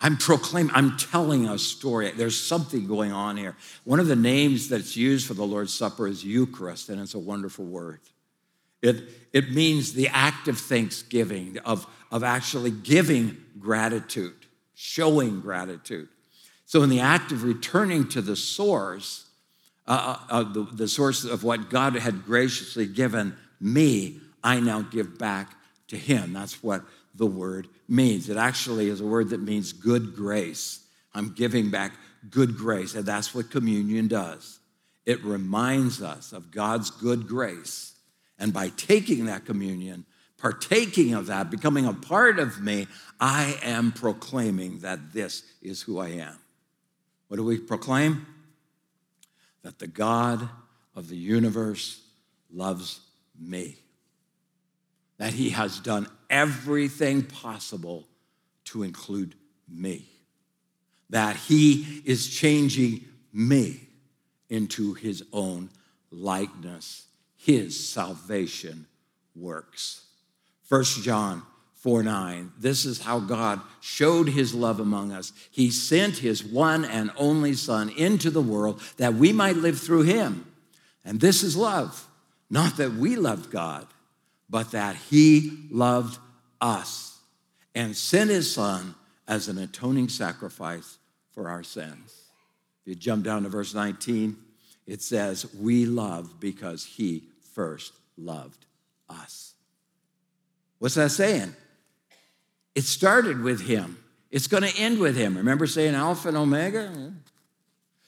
I'm 0.00 0.16
proclaiming, 0.16 0.74
I'm 0.74 0.96
telling 0.96 1.48
a 1.48 1.58
story. 1.58 2.10
There's 2.10 2.38
something 2.38 2.88
going 2.88 3.12
on 3.12 3.36
here. 3.36 3.56
One 3.84 4.00
of 4.00 4.08
the 4.08 4.16
names 4.16 4.68
that's 4.68 4.96
used 4.96 5.28
for 5.28 5.34
the 5.34 5.44
Lord's 5.44 5.72
Supper 5.72 6.08
is 6.08 6.24
Eucharist, 6.24 6.88
and 6.88 7.00
it's 7.00 7.14
a 7.14 7.20
wonderful 7.20 7.64
word. 7.64 8.00
It, 8.82 9.04
it 9.32 9.52
means 9.52 9.92
the 9.92 10.08
act 10.08 10.48
of 10.48 10.58
thanksgiving, 10.58 11.58
of, 11.64 11.86
of 12.10 12.24
actually 12.24 12.72
giving 12.72 13.36
gratitude, 13.60 14.41
showing 14.82 15.40
gratitude. 15.40 16.08
So, 16.66 16.82
in 16.82 16.90
the 16.90 16.98
act 16.98 17.30
of 17.30 17.44
returning 17.44 18.08
to 18.08 18.20
the 18.20 18.34
source, 18.34 19.26
uh, 19.86 20.16
uh, 20.28 20.32
uh, 20.32 20.42
the, 20.42 20.64
the 20.64 20.88
source 20.88 21.24
of 21.24 21.44
what 21.44 21.70
God 21.70 21.94
had 21.94 22.24
graciously 22.24 22.86
given 22.86 23.36
me, 23.60 24.18
I 24.42 24.58
now 24.58 24.82
give 24.82 25.18
back 25.18 25.54
to 25.88 25.96
Him. 25.96 26.32
That's 26.32 26.64
what 26.64 26.82
the 27.14 27.26
word 27.26 27.68
means. 27.88 28.28
It 28.28 28.36
actually 28.36 28.88
is 28.88 29.00
a 29.00 29.06
word 29.06 29.30
that 29.30 29.40
means 29.40 29.72
good 29.72 30.16
grace. 30.16 30.80
I'm 31.14 31.32
giving 31.32 31.70
back 31.70 31.92
good 32.28 32.56
grace, 32.56 32.96
and 32.96 33.06
that's 33.06 33.32
what 33.32 33.50
communion 33.50 34.08
does. 34.08 34.58
It 35.06 35.22
reminds 35.22 36.02
us 36.02 36.32
of 36.32 36.50
God's 36.50 36.90
good 36.90 37.28
grace. 37.28 37.94
And 38.36 38.52
by 38.52 38.70
taking 38.70 39.26
that 39.26 39.44
communion, 39.44 40.06
partaking 40.42 41.14
of 41.14 41.26
that, 41.28 41.50
becoming 41.50 41.86
a 41.86 41.94
part 41.94 42.38
of 42.38 42.60
me, 42.60 42.86
I 43.18 43.58
am 43.62 43.92
proclaiming 43.92 44.80
that 44.80 45.14
this 45.14 45.42
is 45.62 45.80
who 45.80 45.98
I 45.98 46.08
am. 46.08 46.36
What 47.28 47.38
do 47.38 47.44
we 47.44 47.58
proclaim? 47.58 48.26
that 49.62 49.78
the 49.78 49.86
God 49.86 50.48
of 50.94 51.08
the 51.08 51.16
universe 51.16 52.00
loves 52.52 53.00
me, 53.40 53.76
that 55.18 55.32
he 55.32 55.50
has 55.50 55.78
done 55.80 56.06
everything 56.28 57.22
possible 57.22 58.06
to 58.66 58.82
include 58.82 59.34
me, 59.68 60.06
that 61.10 61.36
he 61.36 62.02
is 62.04 62.28
changing 62.28 63.04
me 63.32 63.88
into 64.50 64.94
his 64.94 65.24
own 65.32 65.70
likeness. 66.10 67.06
His 67.36 67.88
salvation 67.88 68.86
works. 69.34 70.04
First 70.72 71.02
John 71.02 71.42
4 71.74 72.02
9. 72.02 72.52
This 72.58 72.86
is 72.86 73.02
how 73.02 73.20
God 73.20 73.60
showed 73.82 74.26
his 74.26 74.54
love 74.54 74.80
among 74.80 75.12
us. 75.12 75.34
He 75.50 75.70
sent 75.70 76.16
his 76.16 76.42
one 76.42 76.86
and 76.86 77.10
only 77.18 77.52
Son 77.52 77.90
into 77.90 78.30
the 78.30 78.40
world 78.40 78.80
that 78.96 79.12
we 79.12 79.34
might 79.34 79.56
live 79.56 79.78
through 79.78 80.04
him. 80.04 80.50
And 81.04 81.20
this 81.20 81.42
is 81.42 81.58
love. 81.58 82.08
Not 82.48 82.78
that 82.78 82.94
we 82.94 83.16
loved 83.16 83.50
God, 83.50 83.86
but 84.48 84.70
that 84.70 84.96
he 84.96 85.68
loved 85.70 86.18
us 86.58 87.18
and 87.74 87.94
sent 87.94 88.30
his 88.30 88.50
Son 88.50 88.94
as 89.28 89.48
an 89.48 89.58
atoning 89.58 90.08
sacrifice 90.08 90.96
for 91.34 91.50
our 91.50 91.62
sins. 91.62 92.30
If 92.80 92.88
you 92.88 92.94
jump 92.94 93.26
down 93.26 93.42
to 93.42 93.50
verse 93.50 93.74
19, 93.74 94.38
it 94.86 95.02
says, 95.02 95.52
We 95.54 95.84
love 95.84 96.40
because 96.40 96.86
he 96.86 97.24
first 97.52 97.92
loved 98.16 98.64
us. 99.10 99.52
What's 100.82 100.96
that 100.96 101.12
saying? 101.12 101.54
It 102.74 102.82
started 102.82 103.40
with 103.40 103.60
him. 103.60 103.98
It's 104.32 104.48
going 104.48 104.64
to 104.64 104.80
end 104.80 104.98
with 104.98 105.16
him. 105.16 105.36
Remember 105.36 105.64
saying 105.68 105.94
Alpha 105.94 106.26
and 106.26 106.36
Omega? 106.36 107.12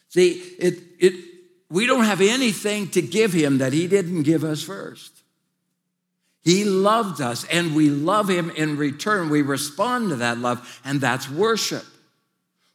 See, 0.08 0.30
it, 0.58 0.82
it, 0.98 1.24
we 1.70 1.86
don't 1.86 2.02
have 2.02 2.20
anything 2.20 2.88
to 2.88 3.00
give 3.00 3.32
him 3.32 3.58
that 3.58 3.72
he 3.72 3.86
didn't 3.86 4.24
give 4.24 4.42
us 4.42 4.60
first. 4.60 5.22
He 6.42 6.64
loved 6.64 7.20
us 7.20 7.44
and 7.44 7.76
we 7.76 7.90
love 7.90 8.28
him 8.28 8.50
in 8.50 8.76
return. 8.76 9.30
We 9.30 9.42
respond 9.42 10.08
to 10.08 10.16
that 10.16 10.38
love, 10.38 10.80
and 10.84 11.00
that's 11.00 11.30
worship. 11.30 11.84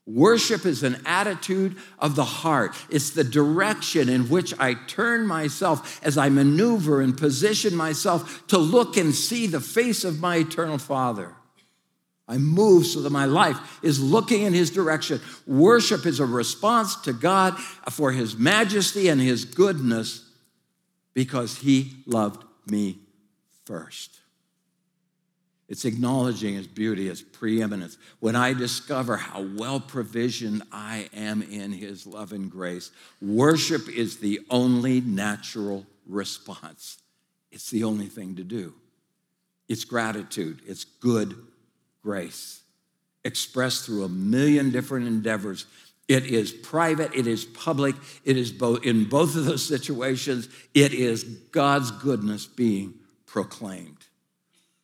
Worship 0.09 0.65
is 0.65 0.81
an 0.81 0.99
attitude 1.05 1.77
of 1.99 2.15
the 2.15 2.23
heart. 2.23 2.75
It's 2.89 3.11
the 3.11 3.23
direction 3.23 4.09
in 4.09 4.27
which 4.27 4.55
I 4.59 4.73
turn 4.73 5.27
myself 5.27 6.03
as 6.03 6.17
I 6.17 6.29
maneuver 6.29 6.99
and 6.99 7.15
position 7.15 7.75
myself 7.75 8.47
to 8.47 8.57
look 8.57 8.97
and 8.97 9.13
see 9.13 9.45
the 9.45 9.61
face 9.61 10.03
of 10.03 10.19
my 10.19 10.37
eternal 10.37 10.79
Father. 10.79 11.35
I 12.27 12.39
move 12.39 12.87
so 12.87 13.01
that 13.01 13.11
my 13.11 13.25
life 13.25 13.79
is 13.83 14.01
looking 14.01 14.41
in 14.41 14.53
His 14.53 14.71
direction. 14.71 15.21
Worship 15.45 16.07
is 16.07 16.19
a 16.19 16.25
response 16.25 16.95
to 17.01 17.13
God 17.13 17.59
for 17.91 18.11
His 18.11 18.35
majesty 18.35 19.09
and 19.09 19.21
His 19.21 19.45
goodness 19.45 20.27
because 21.13 21.59
He 21.59 22.03
loved 22.07 22.43
me 22.65 22.97
first. 23.65 24.18
It's 25.69 25.85
acknowledging 25.85 26.55
his 26.55 26.65
beauty, 26.65 27.07
his 27.07 27.21
preeminence. 27.21 27.99
When 28.19 28.35
I 28.35 28.53
discover 28.53 29.17
how 29.17 29.45
well 29.55 29.79
provisioned 29.79 30.63
I 30.71 31.09
am 31.13 31.43
in 31.43 31.71
his 31.71 32.07
love 32.07 32.33
and 32.33 32.49
grace, 32.49 32.89
worship 33.21 33.87
is 33.87 34.17
the 34.17 34.39
only 34.49 34.99
natural 34.99 35.85
response. 36.07 36.97
It's 37.51 37.69
the 37.69 37.83
only 37.83 38.07
thing 38.07 38.35
to 38.37 38.43
do. 38.43 38.73
It's 39.67 39.85
gratitude, 39.85 40.61
it's 40.65 40.83
good 40.83 41.35
grace, 42.01 42.63
expressed 43.23 43.85
through 43.85 44.05
a 44.05 44.09
million 44.09 44.71
different 44.71 45.05
endeavors. 45.05 45.67
It 46.07 46.25
is 46.25 46.51
private, 46.51 47.13
it 47.13 47.27
is 47.27 47.45
public, 47.45 47.95
it 48.25 48.35
is 48.35 48.51
both 48.51 48.83
in 48.83 49.05
both 49.05 49.35
of 49.35 49.45
those 49.45 49.63
situations, 49.63 50.49
it 50.73 50.91
is 50.91 51.23
God's 51.23 51.91
goodness 51.91 52.47
being 52.47 52.95
proclaimed. 53.27 53.98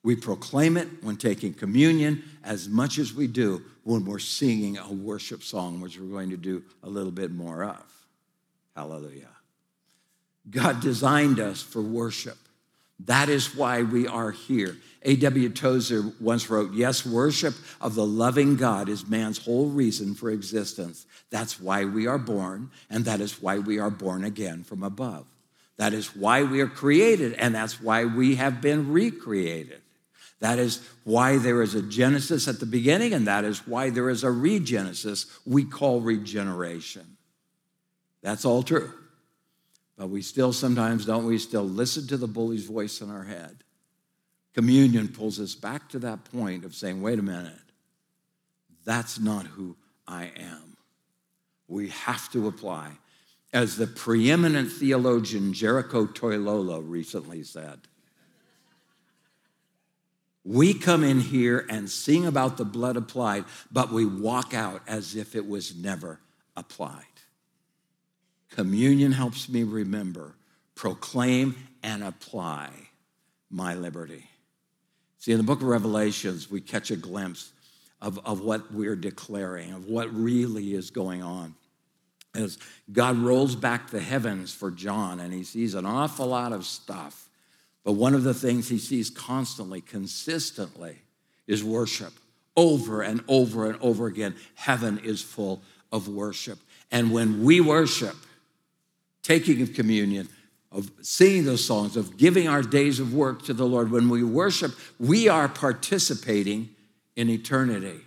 We 0.06 0.16
proclaim 0.16 0.78
it 0.78 0.88
when 1.04 1.18
taking 1.18 1.56
communion 1.56 2.24
as 2.44 2.70
much 2.70 3.00
as 3.00 3.12
we 3.12 3.26
do 3.26 3.64
when 3.84 4.06
we're 4.06 4.20
singing 4.20 4.78
a 4.78 4.94
worship 4.94 5.42
song, 5.42 5.82
which 5.82 6.00
we're 6.00 6.06
going 6.06 6.30
to 6.30 6.38
do 6.38 6.64
a 6.84 6.88
little 6.88 7.12
bit 7.12 7.32
more 7.32 7.64
of. 7.64 7.84
Hallelujah. 8.76 9.32
God 10.48 10.80
designed 10.80 11.40
us 11.40 11.64
for 11.64 11.82
worship. 11.82 12.38
That 13.06 13.30
is 13.30 13.56
why 13.56 13.82
we 13.82 14.06
are 14.08 14.30
here. 14.30 14.78
A.W. 15.02 15.50
Tozer 15.50 16.04
once 16.22 16.52
wrote, 16.52 16.74
Yes, 16.74 17.04
worship 17.04 17.56
of 17.82 17.96
the 17.96 18.06
loving 18.06 18.58
God 18.58 18.90
is 18.90 19.08
man's 19.08 19.44
whole 19.44 19.70
reason 19.70 20.14
for 20.14 20.30
existence. 20.30 21.08
That's 21.32 21.60
why 21.60 21.86
we 21.86 22.06
are 22.06 22.20
born, 22.20 22.70
and 22.92 23.06
that 23.06 23.22
is 23.22 23.42
why 23.42 23.58
we 23.58 23.80
are 23.80 23.90
born 23.90 24.24
again 24.24 24.66
from 24.66 24.84
above. 24.84 25.26
That 25.78 25.94
is 25.94 26.16
why 26.16 26.44
we 26.44 26.62
are 26.62 26.68
created, 26.68 27.34
and 27.34 27.56
that's 27.56 27.82
why 27.82 28.06
we 28.06 28.36
have 28.36 28.62
been 28.62 28.92
recreated. 28.94 29.82
That 30.39 30.60
is 30.60 30.88
why 31.04 31.38
there 31.38 31.62
is 31.62 31.75
a 31.75 31.82
Genesis 31.82 32.48
at 32.48 32.60
the 32.60 32.65
beginning, 32.65 33.13
and 33.13 33.27
that 33.27 33.46
is 33.46 33.65
why 33.65 33.89
there 33.89 34.10
is 34.10 34.24
a 34.24 34.27
regenesis 34.27 35.27
we 35.46 35.63
call 35.63 36.01
regeneration. 36.01 37.18
That's 38.22 38.44
all 38.44 38.63
true. 38.63 38.92
But 39.98 40.10
we 40.10 40.22
still 40.22 40.51
sometimes, 40.51 41.06
don't 41.06 41.25
we, 41.25 41.38
still 41.38 41.63
listen 41.63 42.08
to 42.08 42.18
the 42.18 42.27
bully's 42.27 42.65
voice 42.65 43.01
in 43.01 43.10
our 43.10 43.24
head. 43.24 43.63
Communion 44.54 45.08
pulls 45.08 45.39
us 45.39 45.56
back 45.56 45.89
to 45.89 46.00
that 46.00 46.25
point 46.25 46.65
of 46.65 46.75
saying, 46.75 47.01
wait 47.01 47.20
a 47.20 47.24
minute, 47.24 47.54
that's 48.86 49.20
not 49.20 49.46
who 49.46 49.75
I 50.08 50.32
am. 50.38 50.77
We 51.68 51.89
have 51.89 52.32
to 52.32 52.48
apply. 52.48 52.92
As 53.54 53.77
the 53.77 53.88
preeminent 53.88 54.72
theologian 54.72 55.54
Jericho 55.54 56.06
Toilolo 56.06 56.83
recently 56.86 57.44
said, 57.44 57.79
we 60.46 60.75
come 60.75 61.03
in 61.03 61.20
here 61.20 61.66
and 61.70 61.90
sing 61.90 62.27
about 62.27 62.58
the 62.58 62.66
blood 62.66 62.98
applied, 62.98 63.46
but 63.72 63.92
we 63.92 64.05
walk 64.05 64.53
out 64.53 64.81
as 64.88 65.16
if 65.16 65.36
it 65.36 65.48
was 65.48 65.75
never 65.75 66.20
applied. 66.55 67.03
Communion 68.51 69.12
helps 69.12 69.50
me 69.50 69.64
remember, 69.64 70.36
proclaim, 70.75 71.55
and 71.81 72.03
apply 72.03 72.70
my 73.50 73.74
liberty. 73.74 74.29
See, 75.18 75.31
in 75.31 75.40
the 75.40 75.44
book 75.44 75.62
of 75.62 75.68
Revelations, 75.68 76.51
we 76.51 76.62
catch 76.62 76.92
a 76.92 76.96
glimpse 76.96 77.51
of, 78.00 78.20
of 78.24 78.42
what 78.42 78.72
we're 78.72 78.96
declaring, 78.96 79.74
of 79.74 79.88
what 79.88 80.14
really 80.14 80.75
is 80.75 80.92
going 80.92 81.24
on. 81.24 81.55
As 82.36 82.60
God 82.92 83.18
rolls 83.18 83.55
back 83.55 83.90
the 83.90 84.00
heavens 84.00 84.53
for 84.53 84.70
John 84.70 85.20
and 85.20 85.34
he 85.34 85.44
sees 85.44 85.74
an 85.74 85.86
awful 85.86 86.27
lot 86.27 86.53
of 86.53 86.66
stuff 86.66 87.25
but 87.86 87.94
one 87.94 88.16
of 88.16 88.24
the 88.24 88.34
things 88.34 88.68
he 88.68 88.80
sees 88.80 89.10
constantly, 89.10 89.80
consistently, 89.80 90.98
is 91.48 91.64
worship. 91.64 92.14
Over 92.58 93.04
and 93.04 93.24
over 93.28 93.70
and 93.70 93.80
over 93.80 94.08
again, 94.08 94.36
heaven 94.56 95.00
is 95.04 95.22
full 95.22 95.62
of 95.92 96.08
worship. 96.08 96.58
And 96.92 97.12
when 97.12 97.44
we 97.44 97.62
worship, 97.62 98.16
taking 99.22 99.62
of 99.62 99.74
communion, 99.74 100.28
of 100.72 100.90
singing 101.02 101.46
those 101.46 101.64
songs, 101.64 101.96
of 101.96 102.18
giving 102.18 102.48
our 102.48 102.64
days 102.64 103.00
of 103.00 103.14
work 103.14 103.44
to 103.44 103.54
the 103.54 103.66
Lord, 103.66 103.92
when 103.92 104.10
we 104.10 104.24
worship, 104.24 104.74
we 105.00 105.30
are 105.30 105.48
participating 105.48 106.70
in 107.16 107.30
eternity. 107.30 108.02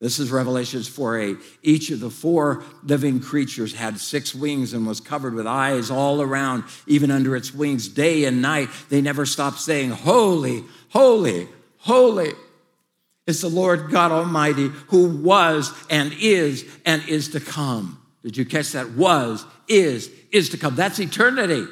This 0.00 0.18
is 0.18 0.30
Revelations 0.30 0.88
4 0.88 1.18
8. 1.18 1.36
Each 1.62 1.90
of 1.90 2.00
the 2.00 2.10
four 2.10 2.64
living 2.82 3.20
creatures 3.20 3.74
had 3.74 3.98
six 3.98 4.34
wings 4.34 4.72
and 4.72 4.86
was 4.86 5.00
covered 5.00 5.34
with 5.34 5.46
eyes 5.46 5.90
all 5.90 6.20
around, 6.20 6.64
even 6.86 7.10
under 7.10 7.36
its 7.36 7.54
wings, 7.54 7.88
day 7.88 8.24
and 8.24 8.42
night. 8.42 8.68
They 8.90 9.00
never 9.00 9.24
stopped 9.24 9.60
saying, 9.60 9.90
Holy, 9.90 10.64
holy, 10.90 11.48
holy. 11.78 12.32
It's 13.26 13.40
the 13.40 13.48
Lord 13.48 13.90
God 13.90 14.12
Almighty 14.12 14.68
who 14.88 15.08
was 15.08 15.72
and 15.88 16.12
is 16.20 16.66
and 16.84 17.06
is 17.08 17.30
to 17.30 17.40
come. 17.40 18.00
Did 18.22 18.36
you 18.36 18.44
catch 18.44 18.72
that? 18.72 18.90
Was, 18.92 19.46
is, 19.68 20.10
is 20.30 20.50
to 20.50 20.58
come. 20.58 20.74
That's 20.74 20.98
eternity. 20.98 21.66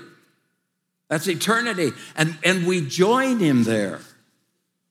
That's 1.08 1.28
eternity. 1.28 1.90
And, 2.16 2.38
and 2.44 2.66
we 2.66 2.86
join 2.86 3.38
him 3.38 3.64
there 3.64 4.00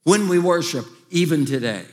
when 0.03 0.27
we 0.27 0.37
worship, 0.37 0.85
even 1.09 1.45
today. 1.45 1.85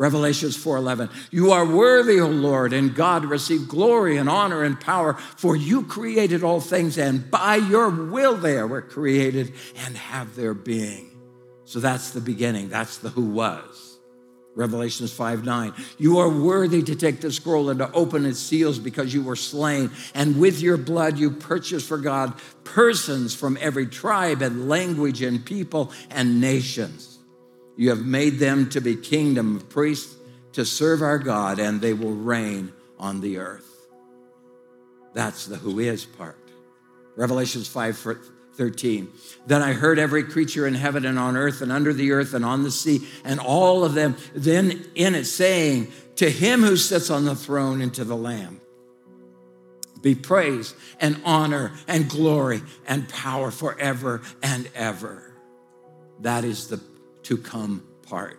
Revelations 0.00 0.56
4:11 0.56 1.10
You 1.30 1.52
are 1.52 1.66
worthy, 1.66 2.18
O 2.20 2.26
Lord, 2.26 2.72
and 2.72 2.94
God 2.94 3.26
receive 3.26 3.68
glory 3.68 4.16
and 4.16 4.30
honor 4.30 4.64
and 4.64 4.80
power 4.80 5.12
for 5.36 5.54
you 5.54 5.82
created 5.82 6.42
all 6.42 6.58
things 6.58 6.96
and 6.96 7.30
by 7.30 7.56
your 7.56 7.90
will 7.90 8.34
they 8.34 8.62
were 8.62 8.80
created 8.80 9.52
and 9.84 9.98
have 9.98 10.36
their 10.36 10.54
being. 10.54 11.10
So 11.66 11.80
that's 11.80 12.12
the 12.12 12.22
beginning. 12.22 12.70
That's 12.70 12.96
the 12.96 13.10
who 13.10 13.26
was. 13.26 13.98
Revelations 14.54 15.12
5 15.12 15.44
9. 15.44 15.74
You 15.98 16.16
are 16.16 16.30
worthy 16.30 16.82
to 16.82 16.96
take 16.96 17.20
the 17.20 17.30
scroll 17.30 17.68
and 17.68 17.80
to 17.80 17.92
open 17.92 18.24
its 18.24 18.40
seals 18.40 18.78
because 18.78 19.12
you 19.12 19.22
were 19.22 19.36
slain. 19.36 19.90
And 20.14 20.40
with 20.40 20.62
your 20.62 20.78
blood 20.78 21.18
you 21.18 21.30
purchased 21.30 21.86
for 21.86 21.98
God 21.98 22.32
persons 22.64 23.34
from 23.34 23.58
every 23.60 23.86
tribe 23.86 24.40
and 24.40 24.66
language 24.66 25.20
and 25.20 25.44
people 25.44 25.92
and 26.08 26.40
nations. 26.40 27.09
You 27.80 27.88
have 27.88 28.04
made 28.04 28.38
them 28.38 28.68
to 28.70 28.82
be 28.82 28.94
kingdom 28.94 29.56
of 29.56 29.70
priests 29.70 30.14
to 30.52 30.66
serve 30.66 31.00
our 31.00 31.18
God, 31.18 31.58
and 31.58 31.80
they 31.80 31.94
will 31.94 32.12
reign 32.12 32.74
on 32.98 33.22
the 33.22 33.38
earth. 33.38 33.86
That's 35.14 35.46
the 35.46 35.56
who 35.56 35.78
is 35.78 36.04
part. 36.04 36.36
Revelations 37.16 37.68
5 37.68 38.18
13. 38.54 39.08
Then 39.46 39.62
I 39.62 39.72
heard 39.72 39.98
every 39.98 40.24
creature 40.24 40.66
in 40.66 40.74
heaven 40.74 41.06
and 41.06 41.18
on 41.18 41.38
earth 41.38 41.62
and 41.62 41.72
under 41.72 41.94
the 41.94 42.12
earth 42.12 42.34
and 42.34 42.44
on 42.44 42.64
the 42.64 42.70
sea, 42.70 43.08
and 43.24 43.40
all 43.40 43.82
of 43.82 43.94
them 43.94 44.14
then 44.34 44.84
in 44.94 45.14
it 45.14 45.24
saying, 45.24 45.90
To 46.16 46.30
him 46.30 46.60
who 46.60 46.76
sits 46.76 47.08
on 47.08 47.24
the 47.24 47.34
throne 47.34 47.80
and 47.80 47.94
to 47.94 48.04
the 48.04 48.14
Lamb 48.14 48.60
be 50.02 50.14
praise 50.14 50.74
and 51.00 51.18
honor 51.24 51.72
and 51.88 52.10
glory 52.10 52.60
and 52.86 53.08
power 53.08 53.50
forever 53.50 54.20
and 54.42 54.68
ever. 54.74 55.34
That 56.20 56.44
is 56.44 56.68
the 56.68 56.80
to 57.24 57.36
come 57.36 57.84
part. 58.02 58.38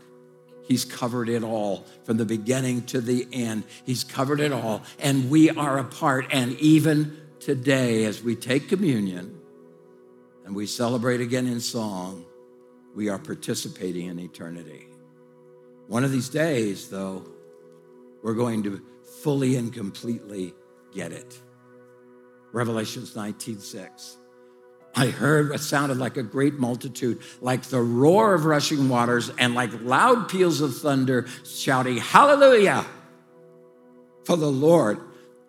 He's 0.63 0.85
covered 0.85 1.27
it 1.27 1.43
all 1.43 1.85
from 2.03 2.17
the 2.17 2.25
beginning 2.25 2.83
to 2.87 3.01
the 3.01 3.27
end. 3.33 3.63
He's 3.85 4.03
covered 4.03 4.39
it 4.39 4.51
all, 4.51 4.83
and 4.99 5.29
we 5.29 5.49
are 5.49 5.77
a 5.79 5.83
part. 5.83 6.27
And 6.31 6.53
even 6.59 7.17
today, 7.39 8.05
as 8.05 8.23
we 8.23 8.35
take 8.35 8.69
communion 8.69 9.37
and 10.45 10.55
we 10.55 10.65
celebrate 10.65 11.19
again 11.19 11.47
in 11.47 11.59
song, 11.59 12.25
we 12.95 13.09
are 13.09 13.17
participating 13.17 14.07
in 14.07 14.19
eternity. 14.19 14.87
One 15.87 16.03
of 16.03 16.11
these 16.11 16.29
days, 16.29 16.89
though, 16.89 17.25
we're 18.23 18.33
going 18.33 18.63
to 18.63 18.81
fully 19.23 19.57
and 19.57 19.73
completely 19.73 20.53
get 20.93 21.11
it. 21.11 21.39
Revelations 22.53 23.15
19 23.15 23.59
6. 23.59 24.17
I 24.95 25.07
heard 25.07 25.49
what 25.49 25.61
sounded 25.61 25.97
like 25.97 26.17
a 26.17 26.23
great 26.23 26.55
multitude, 26.55 27.19
like 27.39 27.63
the 27.63 27.81
roar 27.81 28.33
of 28.33 28.45
rushing 28.45 28.89
waters 28.89 29.31
and 29.37 29.55
like 29.55 29.69
loud 29.81 30.27
peals 30.29 30.59
of 30.59 30.77
thunder, 30.77 31.27
shouting, 31.45 31.97
Hallelujah! 31.97 32.85
For 34.25 34.35
the 34.35 34.51
Lord 34.51 34.99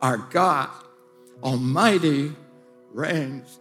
our 0.00 0.16
God 0.16 0.70
Almighty 1.42 2.33
reigns. 2.92 3.59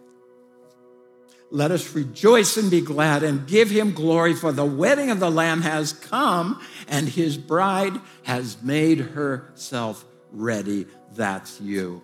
Let 1.50 1.70
us 1.70 1.94
rejoice 1.94 2.56
and 2.56 2.70
be 2.70 2.80
glad 2.80 3.22
and 3.22 3.46
give 3.46 3.70
him 3.70 3.92
glory, 3.92 4.34
for 4.34 4.52
the 4.52 4.64
wedding 4.64 5.10
of 5.10 5.20
the 5.20 5.30
Lamb 5.30 5.60
has 5.62 5.92
come, 5.92 6.62
and 6.88 7.08
his 7.08 7.36
bride 7.36 7.92
has 8.22 8.62
made 8.62 8.98
herself 8.98 10.04
ready. 10.30 10.86
That's 11.14 11.60
you. 11.60 12.02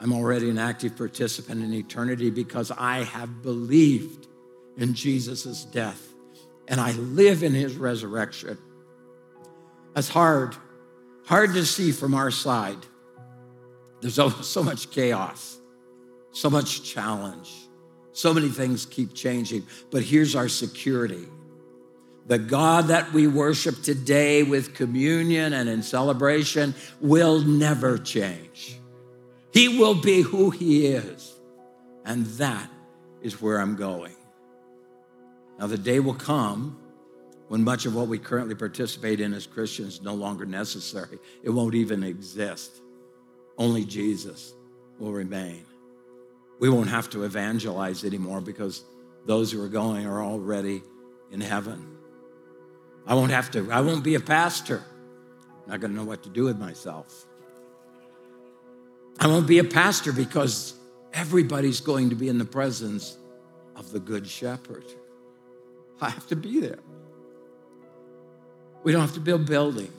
I'm 0.00 0.12
already 0.12 0.50
an 0.50 0.58
active 0.58 0.96
participant 0.96 1.62
in 1.62 1.72
eternity 1.72 2.30
because 2.30 2.70
I 2.70 3.04
have 3.04 3.42
believed 3.42 4.26
in 4.76 4.94
Jesus' 4.94 5.64
death 5.64 6.14
and 6.68 6.80
I 6.80 6.92
live 6.92 7.42
in 7.42 7.54
his 7.54 7.76
resurrection. 7.76 8.58
That's 9.94 10.08
hard, 10.08 10.54
hard 11.24 11.54
to 11.54 11.64
see 11.64 11.92
from 11.92 12.14
our 12.14 12.30
side. 12.30 12.78
There's 14.00 14.14
so 14.14 14.62
much 14.62 14.90
chaos, 14.90 15.58
so 16.32 16.50
much 16.50 16.82
challenge, 16.82 17.50
so 18.12 18.34
many 18.34 18.48
things 18.48 18.84
keep 18.84 19.14
changing. 19.14 19.66
But 19.90 20.02
here's 20.02 20.36
our 20.36 20.48
security 20.48 21.26
the 22.26 22.38
God 22.38 22.88
that 22.88 23.12
we 23.12 23.28
worship 23.28 23.82
today 23.82 24.42
with 24.42 24.74
communion 24.74 25.52
and 25.52 25.68
in 25.68 25.82
celebration 25.82 26.74
will 27.00 27.40
never 27.40 27.98
change. 27.98 28.75
He 29.56 29.68
will 29.68 29.94
be 29.94 30.20
who 30.20 30.50
He 30.50 30.86
is. 30.86 31.34
And 32.04 32.26
that 32.26 32.70
is 33.22 33.40
where 33.40 33.58
I'm 33.58 33.74
going. 33.74 34.14
Now, 35.58 35.66
the 35.66 35.78
day 35.78 35.98
will 35.98 36.12
come 36.12 36.78
when 37.48 37.64
much 37.64 37.86
of 37.86 37.94
what 37.94 38.06
we 38.06 38.18
currently 38.18 38.54
participate 38.54 39.18
in 39.18 39.32
as 39.32 39.46
Christians 39.46 39.94
is 39.94 40.02
no 40.02 40.12
longer 40.12 40.44
necessary. 40.44 41.18
It 41.42 41.48
won't 41.48 41.74
even 41.74 42.04
exist. 42.04 42.82
Only 43.56 43.86
Jesus 43.86 44.52
will 44.98 45.12
remain. 45.12 45.64
We 46.60 46.68
won't 46.68 46.90
have 46.90 47.08
to 47.10 47.24
evangelize 47.24 48.04
anymore 48.04 48.42
because 48.42 48.84
those 49.24 49.50
who 49.50 49.64
are 49.64 49.68
going 49.68 50.06
are 50.06 50.22
already 50.22 50.82
in 51.30 51.40
heaven. 51.40 51.96
I 53.06 53.14
won't 53.14 53.30
have 53.30 53.50
to, 53.52 53.72
I 53.72 53.80
won't 53.80 54.04
be 54.04 54.16
a 54.16 54.20
pastor. 54.20 54.84
I'm 55.64 55.70
not 55.70 55.80
going 55.80 55.92
to 55.92 55.96
know 55.96 56.04
what 56.04 56.22
to 56.24 56.28
do 56.28 56.44
with 56.44 56.58
myself. 56.58 57.26
I 59.18 59.26
won't 59.26 59.46
be 59.46 59.58
a 59.58 59.64
pastor 59.64 60.12
because 60.12 60.74
everybody's 61.12 61.80
going 61.80 62.10
to 62.10 62.16
be 62.16 62.28
in 62.28 62.38
the 62.38 62.44
presence 62.44 63.16
of 63.74 63.90
the 63.92 63.98
Good 63.98 64.26
Shepherd. 64.26 64.84
I 66.00 66.10
have 66.10 66.26
to 66.28 66.36
be 66.36 66.60
there. 66.60 66.78
We 68.82 68.92
don't 68.92 69.00
have 69.00 69.14
to 69.14 69.20
build 69.20 69.46
buildings. 69.46 69.90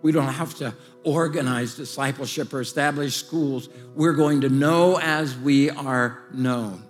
We 0.00 0.10
don't 0.10 0.32
have 0.32 0.54
to 0.56 0.74
organize 1.04 1.76
discipleship 1.76 2.52
or 2.52 2.60
establish 2.60 3.14
schools. 3.14 3.68
We're 3.94 4.14
going 4.14 4.40
to 4.40 4.48
know 4.48 4.98
as 4.98 5.36
we 5.36 5.70
are 5.70 6.22
known. 6.32 6.84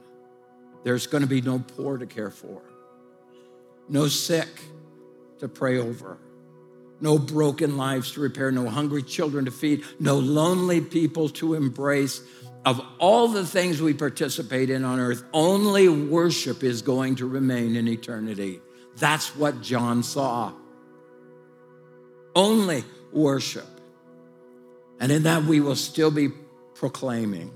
There's 0.85 1.07
going 1.07 1.23
to 1.23 1.29
be 1.29 1.41
no 1.41 1.59
poor 1.59 1.99
to 1.99 2.07
care 2.07 2.31
for, 2.31 2.63
no 3.89 4.09
sick 4.09 4.49
to 5.39 5.49
pray 5.49 5.79
over, 5.79 6.19
no 7.03 7.19
broken 7.19 7.77
lives 7.77 8.13
to 8.13 8.21
repair, 8.21 8.51
no 8.51 8.69
hungry 8.69 9.03
children 9.03 9.45
to 9.45 9.51
feed, 9.51 9.85
no 10.01 10.19
lonely 10.19 10.81
people 10.81 11.29
to 11.29 11.55
embrace. 11.55 12.23
Of 12.65 12.81
all 12.99 13.29
the 13.29 13.45
things 13.45 13.83
we 13.83 13.93
participate 13.93 14.71
in 14.71 14.85
on 14.85 15.01
earth, 15.01 15.25
only 15.33 15.89
worship 15.89 16.63
is 16.63 16.81
going 16.81 17.17
to 17.17 17.27
remain 17.27 17.77
in 17.77 17.89
eternity. 17.89 18.61
That's 18.97 19.35
what 19.37 19.61
John 19.61 20.03
saw 20.03 20.53
only 22.35 22.85
worship. 23.13 23.67
And 25.01 25.11
in 25.11 25.25
that, 25.25 25.45
we 25.45 25.61
will 25.61 25.77
still 25.77 26.11
be 26.11 26.29
proclaiming, 26.75 27.53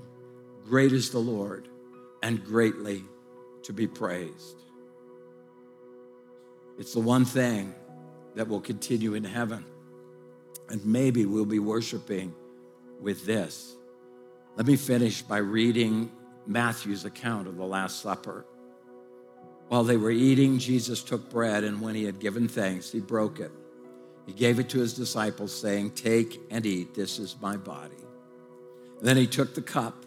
Great 0.65 0.91
is 0.91 1.11
the 1.11 1.19
Lord, 1.19 1.67
and 2.21 2.43
greatly 2.43 3.03
to 3.63 3.73
be 3.73 3.87
praised. 3.87 4.61
It's 6.77 6.93
the 6.93 6.99
one 6.99 7.25
thing 7.25 7.73
that 8.37 8.47
will 8.47 8.61
continue 8.61 9.13
in 9.13 9.23
heaven. 9.23 9.65
And 10.69 10.85
maybe 10.85 11.25
we'll 11.25 11.45
be 11.45 11.59
worshiping 11.59 12.33
with 13.01 13.25
this. 13.25 13.75
Let 14.55 14.65
me 14.65 14.75
finish 14.75 15.21
by 15.21 15.37
reading 15.37 16.11
Matthew's 16.45 17.05
account 17.05 17.47
of 17.47 17.57
the 17.57 17.65
Last 17.65 18.01
Supper. 18.01 18.45
While 19.67 19.83
they 19.83 19.97
were 19.97 20.11
eating, 20.11 20.57
Jesus 20.57 21.03
took 21.03 21.29
bread, 21.29 21.63
and 21.63 21.81
when 21.81 21.93
he 21.93 22.05
had 22.05 22.19
given 22.19 22.47
thanks, 22.47 22.91
he 22.91 22.99
broke 22.99 23.39
it 23.39 23.51
he 24.27 24.33
gave 24.33 24.59
it 24.59 24.69
to 24.69 24.79
his 24.79 24.93
disciples, 24.93 25.57
saying, 25.57 25.91
Take 25.91 26.39
and 26.51 26.65
eat, 26.65 26.93
this 26.93 27.17
is 27.17 27.37
my 27.41 27.55
body. 27.55 27.95
then 29.01 29.15
he 29.15 29.25
took 29.25 29.55
the 29.55 29.61
cup, 29.61 30.05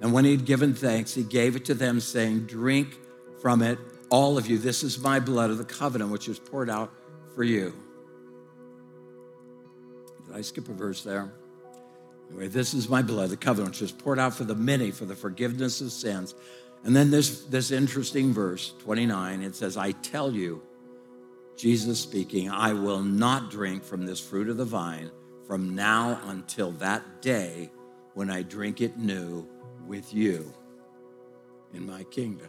and 0.00 0.12
when 0.12 0.24
he 0.24 0.30
had 0.30 0.46
given 0.46 0.74
thanks, 0.74 1.14
he 1.14 1.22
gave 1.22 1.54
it 1.54 1.66
to 1.66 1.74
them, 1.74 2.00
saying, 2.00 2.46
Drink 2.46 2.96
from 3.42 3.60
it, 3.62 3.78
all 4.08 4.38
of 4.38 4.48
you. 4.48 4.56
This 4.56 4.82
is 4.82 4.98
my 4.98 5.20
blood 5.20 5.50
of 5.50 5.58
the 5.58 5.64
covenant, 5.64 6.10
which 6.10 6.28
is 6.28 6.38
poured 6.38 6.70
out 6.70 6.90
for 7.34 7.44
you. 7.44 7.74
Did 10.26 10.36
I 10.36 10.40
skip 10.42 10.68
a 10.68 10.72
verse 10.72 11.02
there? 11.02 11.32
Anyway, 12.28 12.48
this 12.48 12.74
is 12.74 12.88
my 12.88 13.02
blood, 13.02 13.30
the 13.30 13.36
covenant, 13.36 13.74
which 13.74 13.82
is 13.82 13.92
poured 13.92 14.18
out 14.18 14.34
for 14.34 14.44
the 14.44 14.54
many 14.54 14.90
for 14.90 15.04
the 15.04 15.16
forgiveness 15.16 15.80
of 15.80 15.90
sins. 15.90 16.34
And 16.84 16.94
then 16.94 17.10
this, 17.10 17.42
this 17.44 17.70
interesting 17.70 18.32
verse, 18.32 18.72
29, 18.80 19.42
it 19.42 19.54
says, 19.54 19.76
I 19.76 19.92
tell 19.92 20.32
you, 20.32 20.62
Jesus 21.56 22.00
speaking, 22.00 22.48
I 22.48 22.72
will 22.72 23.02
not 23.02 23.50
drink 23.50 23.84
from 23.84 24.06
this 24.06 24.20
fruit 24.20 24.48
of 24.48 24.56
the 24.56 24.64
vine 24.64 25.10
from 25.46 25.74
now 25.74 26.20
until 26.26 26.70
that 26.72 27.20
day 27.20 27.70
when 28.14 28.30
I 28.30 28.42
drink 28.42 28.80
it 28.80 28.96
new 28.96 29.46
with 29.86 30.14
you 30.14 30.54
in 31.74 31.84
my 31.84 32.04
kingdom. 32.04 32.48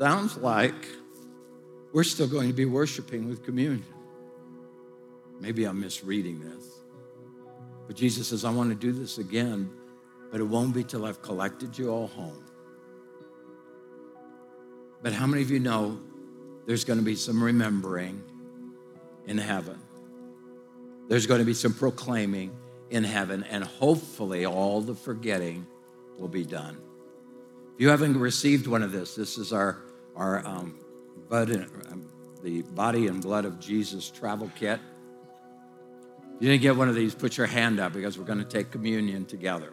Sounds 0.00 0.36
like 0.36 0.86
we're 1.92 2.04
still 2.04 2.28
going 2.28 2.48
to 2.48 2.54
be 2.54 2.64
worshiping 2.64 3.28
with 3.28 3.44
communion. 3.44 3.84
Maybe 5.40 5.64
I'm 5.64 5.80
misreading 5.80 6.40
this. 6.40 6.64
But 7.86 7.96
Jesus 7.96 8.28
says, 8.28 8.44
I 8.44 8.50
want 8.50 8.70
to 8.70 8.74
do 8.74 8.92
this 8.92 9.18
again, 9.18 9.70
but 10.30 10.40
it 10.40 10.44
won't 10.44 10.74
be 10.74 10.84
till 10.84 11.04
I've 11.04 11.20
collected 11.22 11.76
you 11.76 11.90
all 11.90 12.06
home 12.06 12.44
but 15.02 15.12
how 15.12 15.26
many 15.26 15.42
of 15.42 15.50
you 15.50 15.60
know 15.60 15.98
there's 16.66 16.84
going 16.84 16.98
to 16.98 17.04
be 17.04 17.16
some 17.16 17.42
remembering 17.42 18.22
in 19.26 19.38
heaven? 19.38 19.78
There's 21.08 21.26
going 21.26 21.40
to 21.40 21.44
be 21.44 21.54
some 21.54 21.74
proclaiming 21.74 22.54
in 22.90 23.04
heaven, 23.04 23.44
and 23.44 23.64
hopefully 23.64 24.46
all 24.46 24.80
the 24.80 24.94
forgetting 24.94 25.66
will 26.18 26.28
be 26.28 26.44
done. 26.44 26.76
If 27.74 27.80
you 27.80 27.88
haven't 27.88 28.18
received 28.18 28.66
one 28.66 28.82
of 28.82 28.92
this, 28.92 29.14
this 29.14 29.38
is 29.38 29.52
our, 29.52 29.78
our 30.16 30.46
um, 30.46 30.78
bud, 31.28 31.50
um, 31.90 32.08
the 32.42 32.62
body 32.62 33.06
and 33.06 33.22
blood 33.22 33.44
of 33.44 33.60
Jesus 33.60 34.10
travel 34.10 34.50
kit. 34.56 34.80
If 36.36 36.42
you 36.42 36.48
didn't 36.48 36.62
get 36.62 36.76
one 36.76 36.88
of 36.88 36.94
these, 36.94 37.14
put 37.14 37.36
your 37.36 37.46
hand 37.46 37.80
up 37.80 37.92
because 37.92 38.18
we're 38.18 38.24
going 38.24 38.38
to 38.38 38.44
take 38.44 38.70
communion 38.70 39.26
together. 39.26 39.72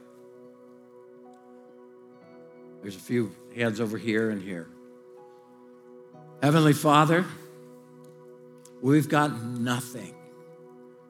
There's 2.82 2.95
a 2.95 3.00
few 3.00 3.32
hands 3.56 3.80
over 3.80 3.97
here 3.97 4.30
and 4.30 4.41
here. 4.41 4.67
Heavenly 6.41 6.73
Father, 6.73 7.26
we've 8.82 9.10
got 9.10 9.41
nothing 9.41 10.13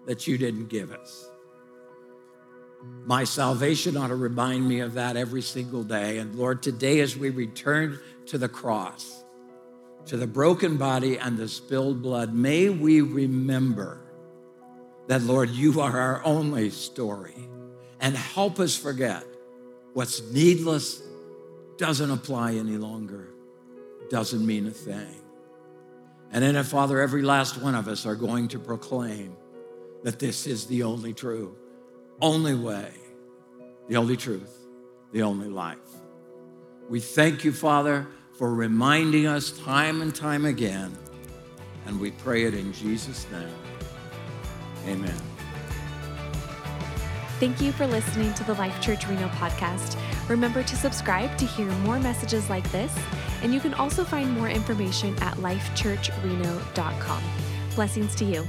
that 0.06 0.26
you 0.26 0.38
didn't 0.38 0.68
give 0.68 0.92
us. 0.92 1.30
My 3.06 3.26
salvation 3.26 3.98
ought 3.98 4.08
to 4.08 4.16
remind 4.16 4.68
me 4.68 4.80
of 4.80 4.94
that 4.94 5.18
every 5.18 5.42
single 5.42 5.84
day. 5.84 6.20
And 6.20 6.36
Lord, 6.36 6.63
today 6.63 7.02
as 7.02 7.18
we 7.18 7.30
return 7.30 8.00
to 8.28 8.38
the 8.38 8.50
cross, 8.50 9.24
to 10.06 10.18
the 10.18 10.28
broken 10.28 10.78
body 10.78 11.18
and 11.18 11.38
the 11.38 11.48
spilled 11.48 12.02
blood, 12.02 12.34
may 12.34 12.70
we 12.70 13.02
remember 13.02 14.02
that, 15.08 15.22
Lord, 15.22 15.50
you 15.50 15.80
are 15.82 15.98
our 16.00 16.24
only 16.24 16.70
story. 16.70 17.36
And 18.00 18.16
help 18.16 18.60
us 18.60 18.76
forget 18.78 19.24
what's 19.94 20.22
needless 20.32 21.02
doesn't 21.78 22.12
apply 22.12 22.56
any 22.56 22.78
longer 22.78 23.30
doesn't 24.10 24.46
mean 24.46 24.68
a 24.68 24.72
thing. 24.72 25.16
And 26.32 26.44
in 26.44 26.56
it, 26.56 26.63
Father, 26.63 27.02
every 27.02 27.22
last 27.22 27.62
one 27.62 27.76
of 27.76 27.88
us 27.88 28.06
are 28.06 28.16
going 28.16 28.50
to 28.50 28.60
proclaim 28.60 29.36
that 30.04 30.20
this 30.20 30.46
is 30.46 30.68
the 30.68 30.84
only 30.84 31.13
true, 31.13 31.56
only 32.22 32.54
way, 32.54 32.92
the 33.88 33.98
only 33.98 34.18
truth, 34.18 34.54
the 35.12 35.24
only 35.24 35.48
life. 35.48 35.78
We 36.90 37.00
thank 37.00 37.44
you, 37.44 37.52
Father, 37.52 38.08
for 38.38 38.54
reminding 38.54 39.26
us 39.26 39.52
time 39.60 40.04
and 40.04 40.13
time 40.13 40.45
again, 40.45 40.95
and 41.88 42.00
we 42.00 42.12
pray 42.12 42.43
it 42.43 42.54
in 42.54 42.71
Jesus' 42.71 43.26
name. 43.32 43.50
Amen. 44.86 45.15
Thank 47.39 47.62
you 47.62 47.71
for 47.71 47.88
listening 47.88 48.34
to 48.36 48.43
the 48.43 48.54
Life 48.54 48.80
Church 48.80 49.08
Reno 49.08 49.28
podcast. 49.30 50.00
Remember 50.30 50.62
to 50.62 50.76
subscribe 50.76 51.36
to 51.39 51.45
hear 51.45 51.67
more 51.80 52.00
messages 52.00 52.47
like 52.50 52.71
this, 52.71 52.95
and 53.41 53.54
you 53.54 53.60
can 53.60 53.73
also 53.73 54.04
find 54.04 54.32
more 54.32 54.50
information 54.50 55.15
at 55.21 55.36
lifechurchreno.com. 55.38 57.23
Blessings 57.76 58.15
to 58.15 58.26
you. 58.26 58.45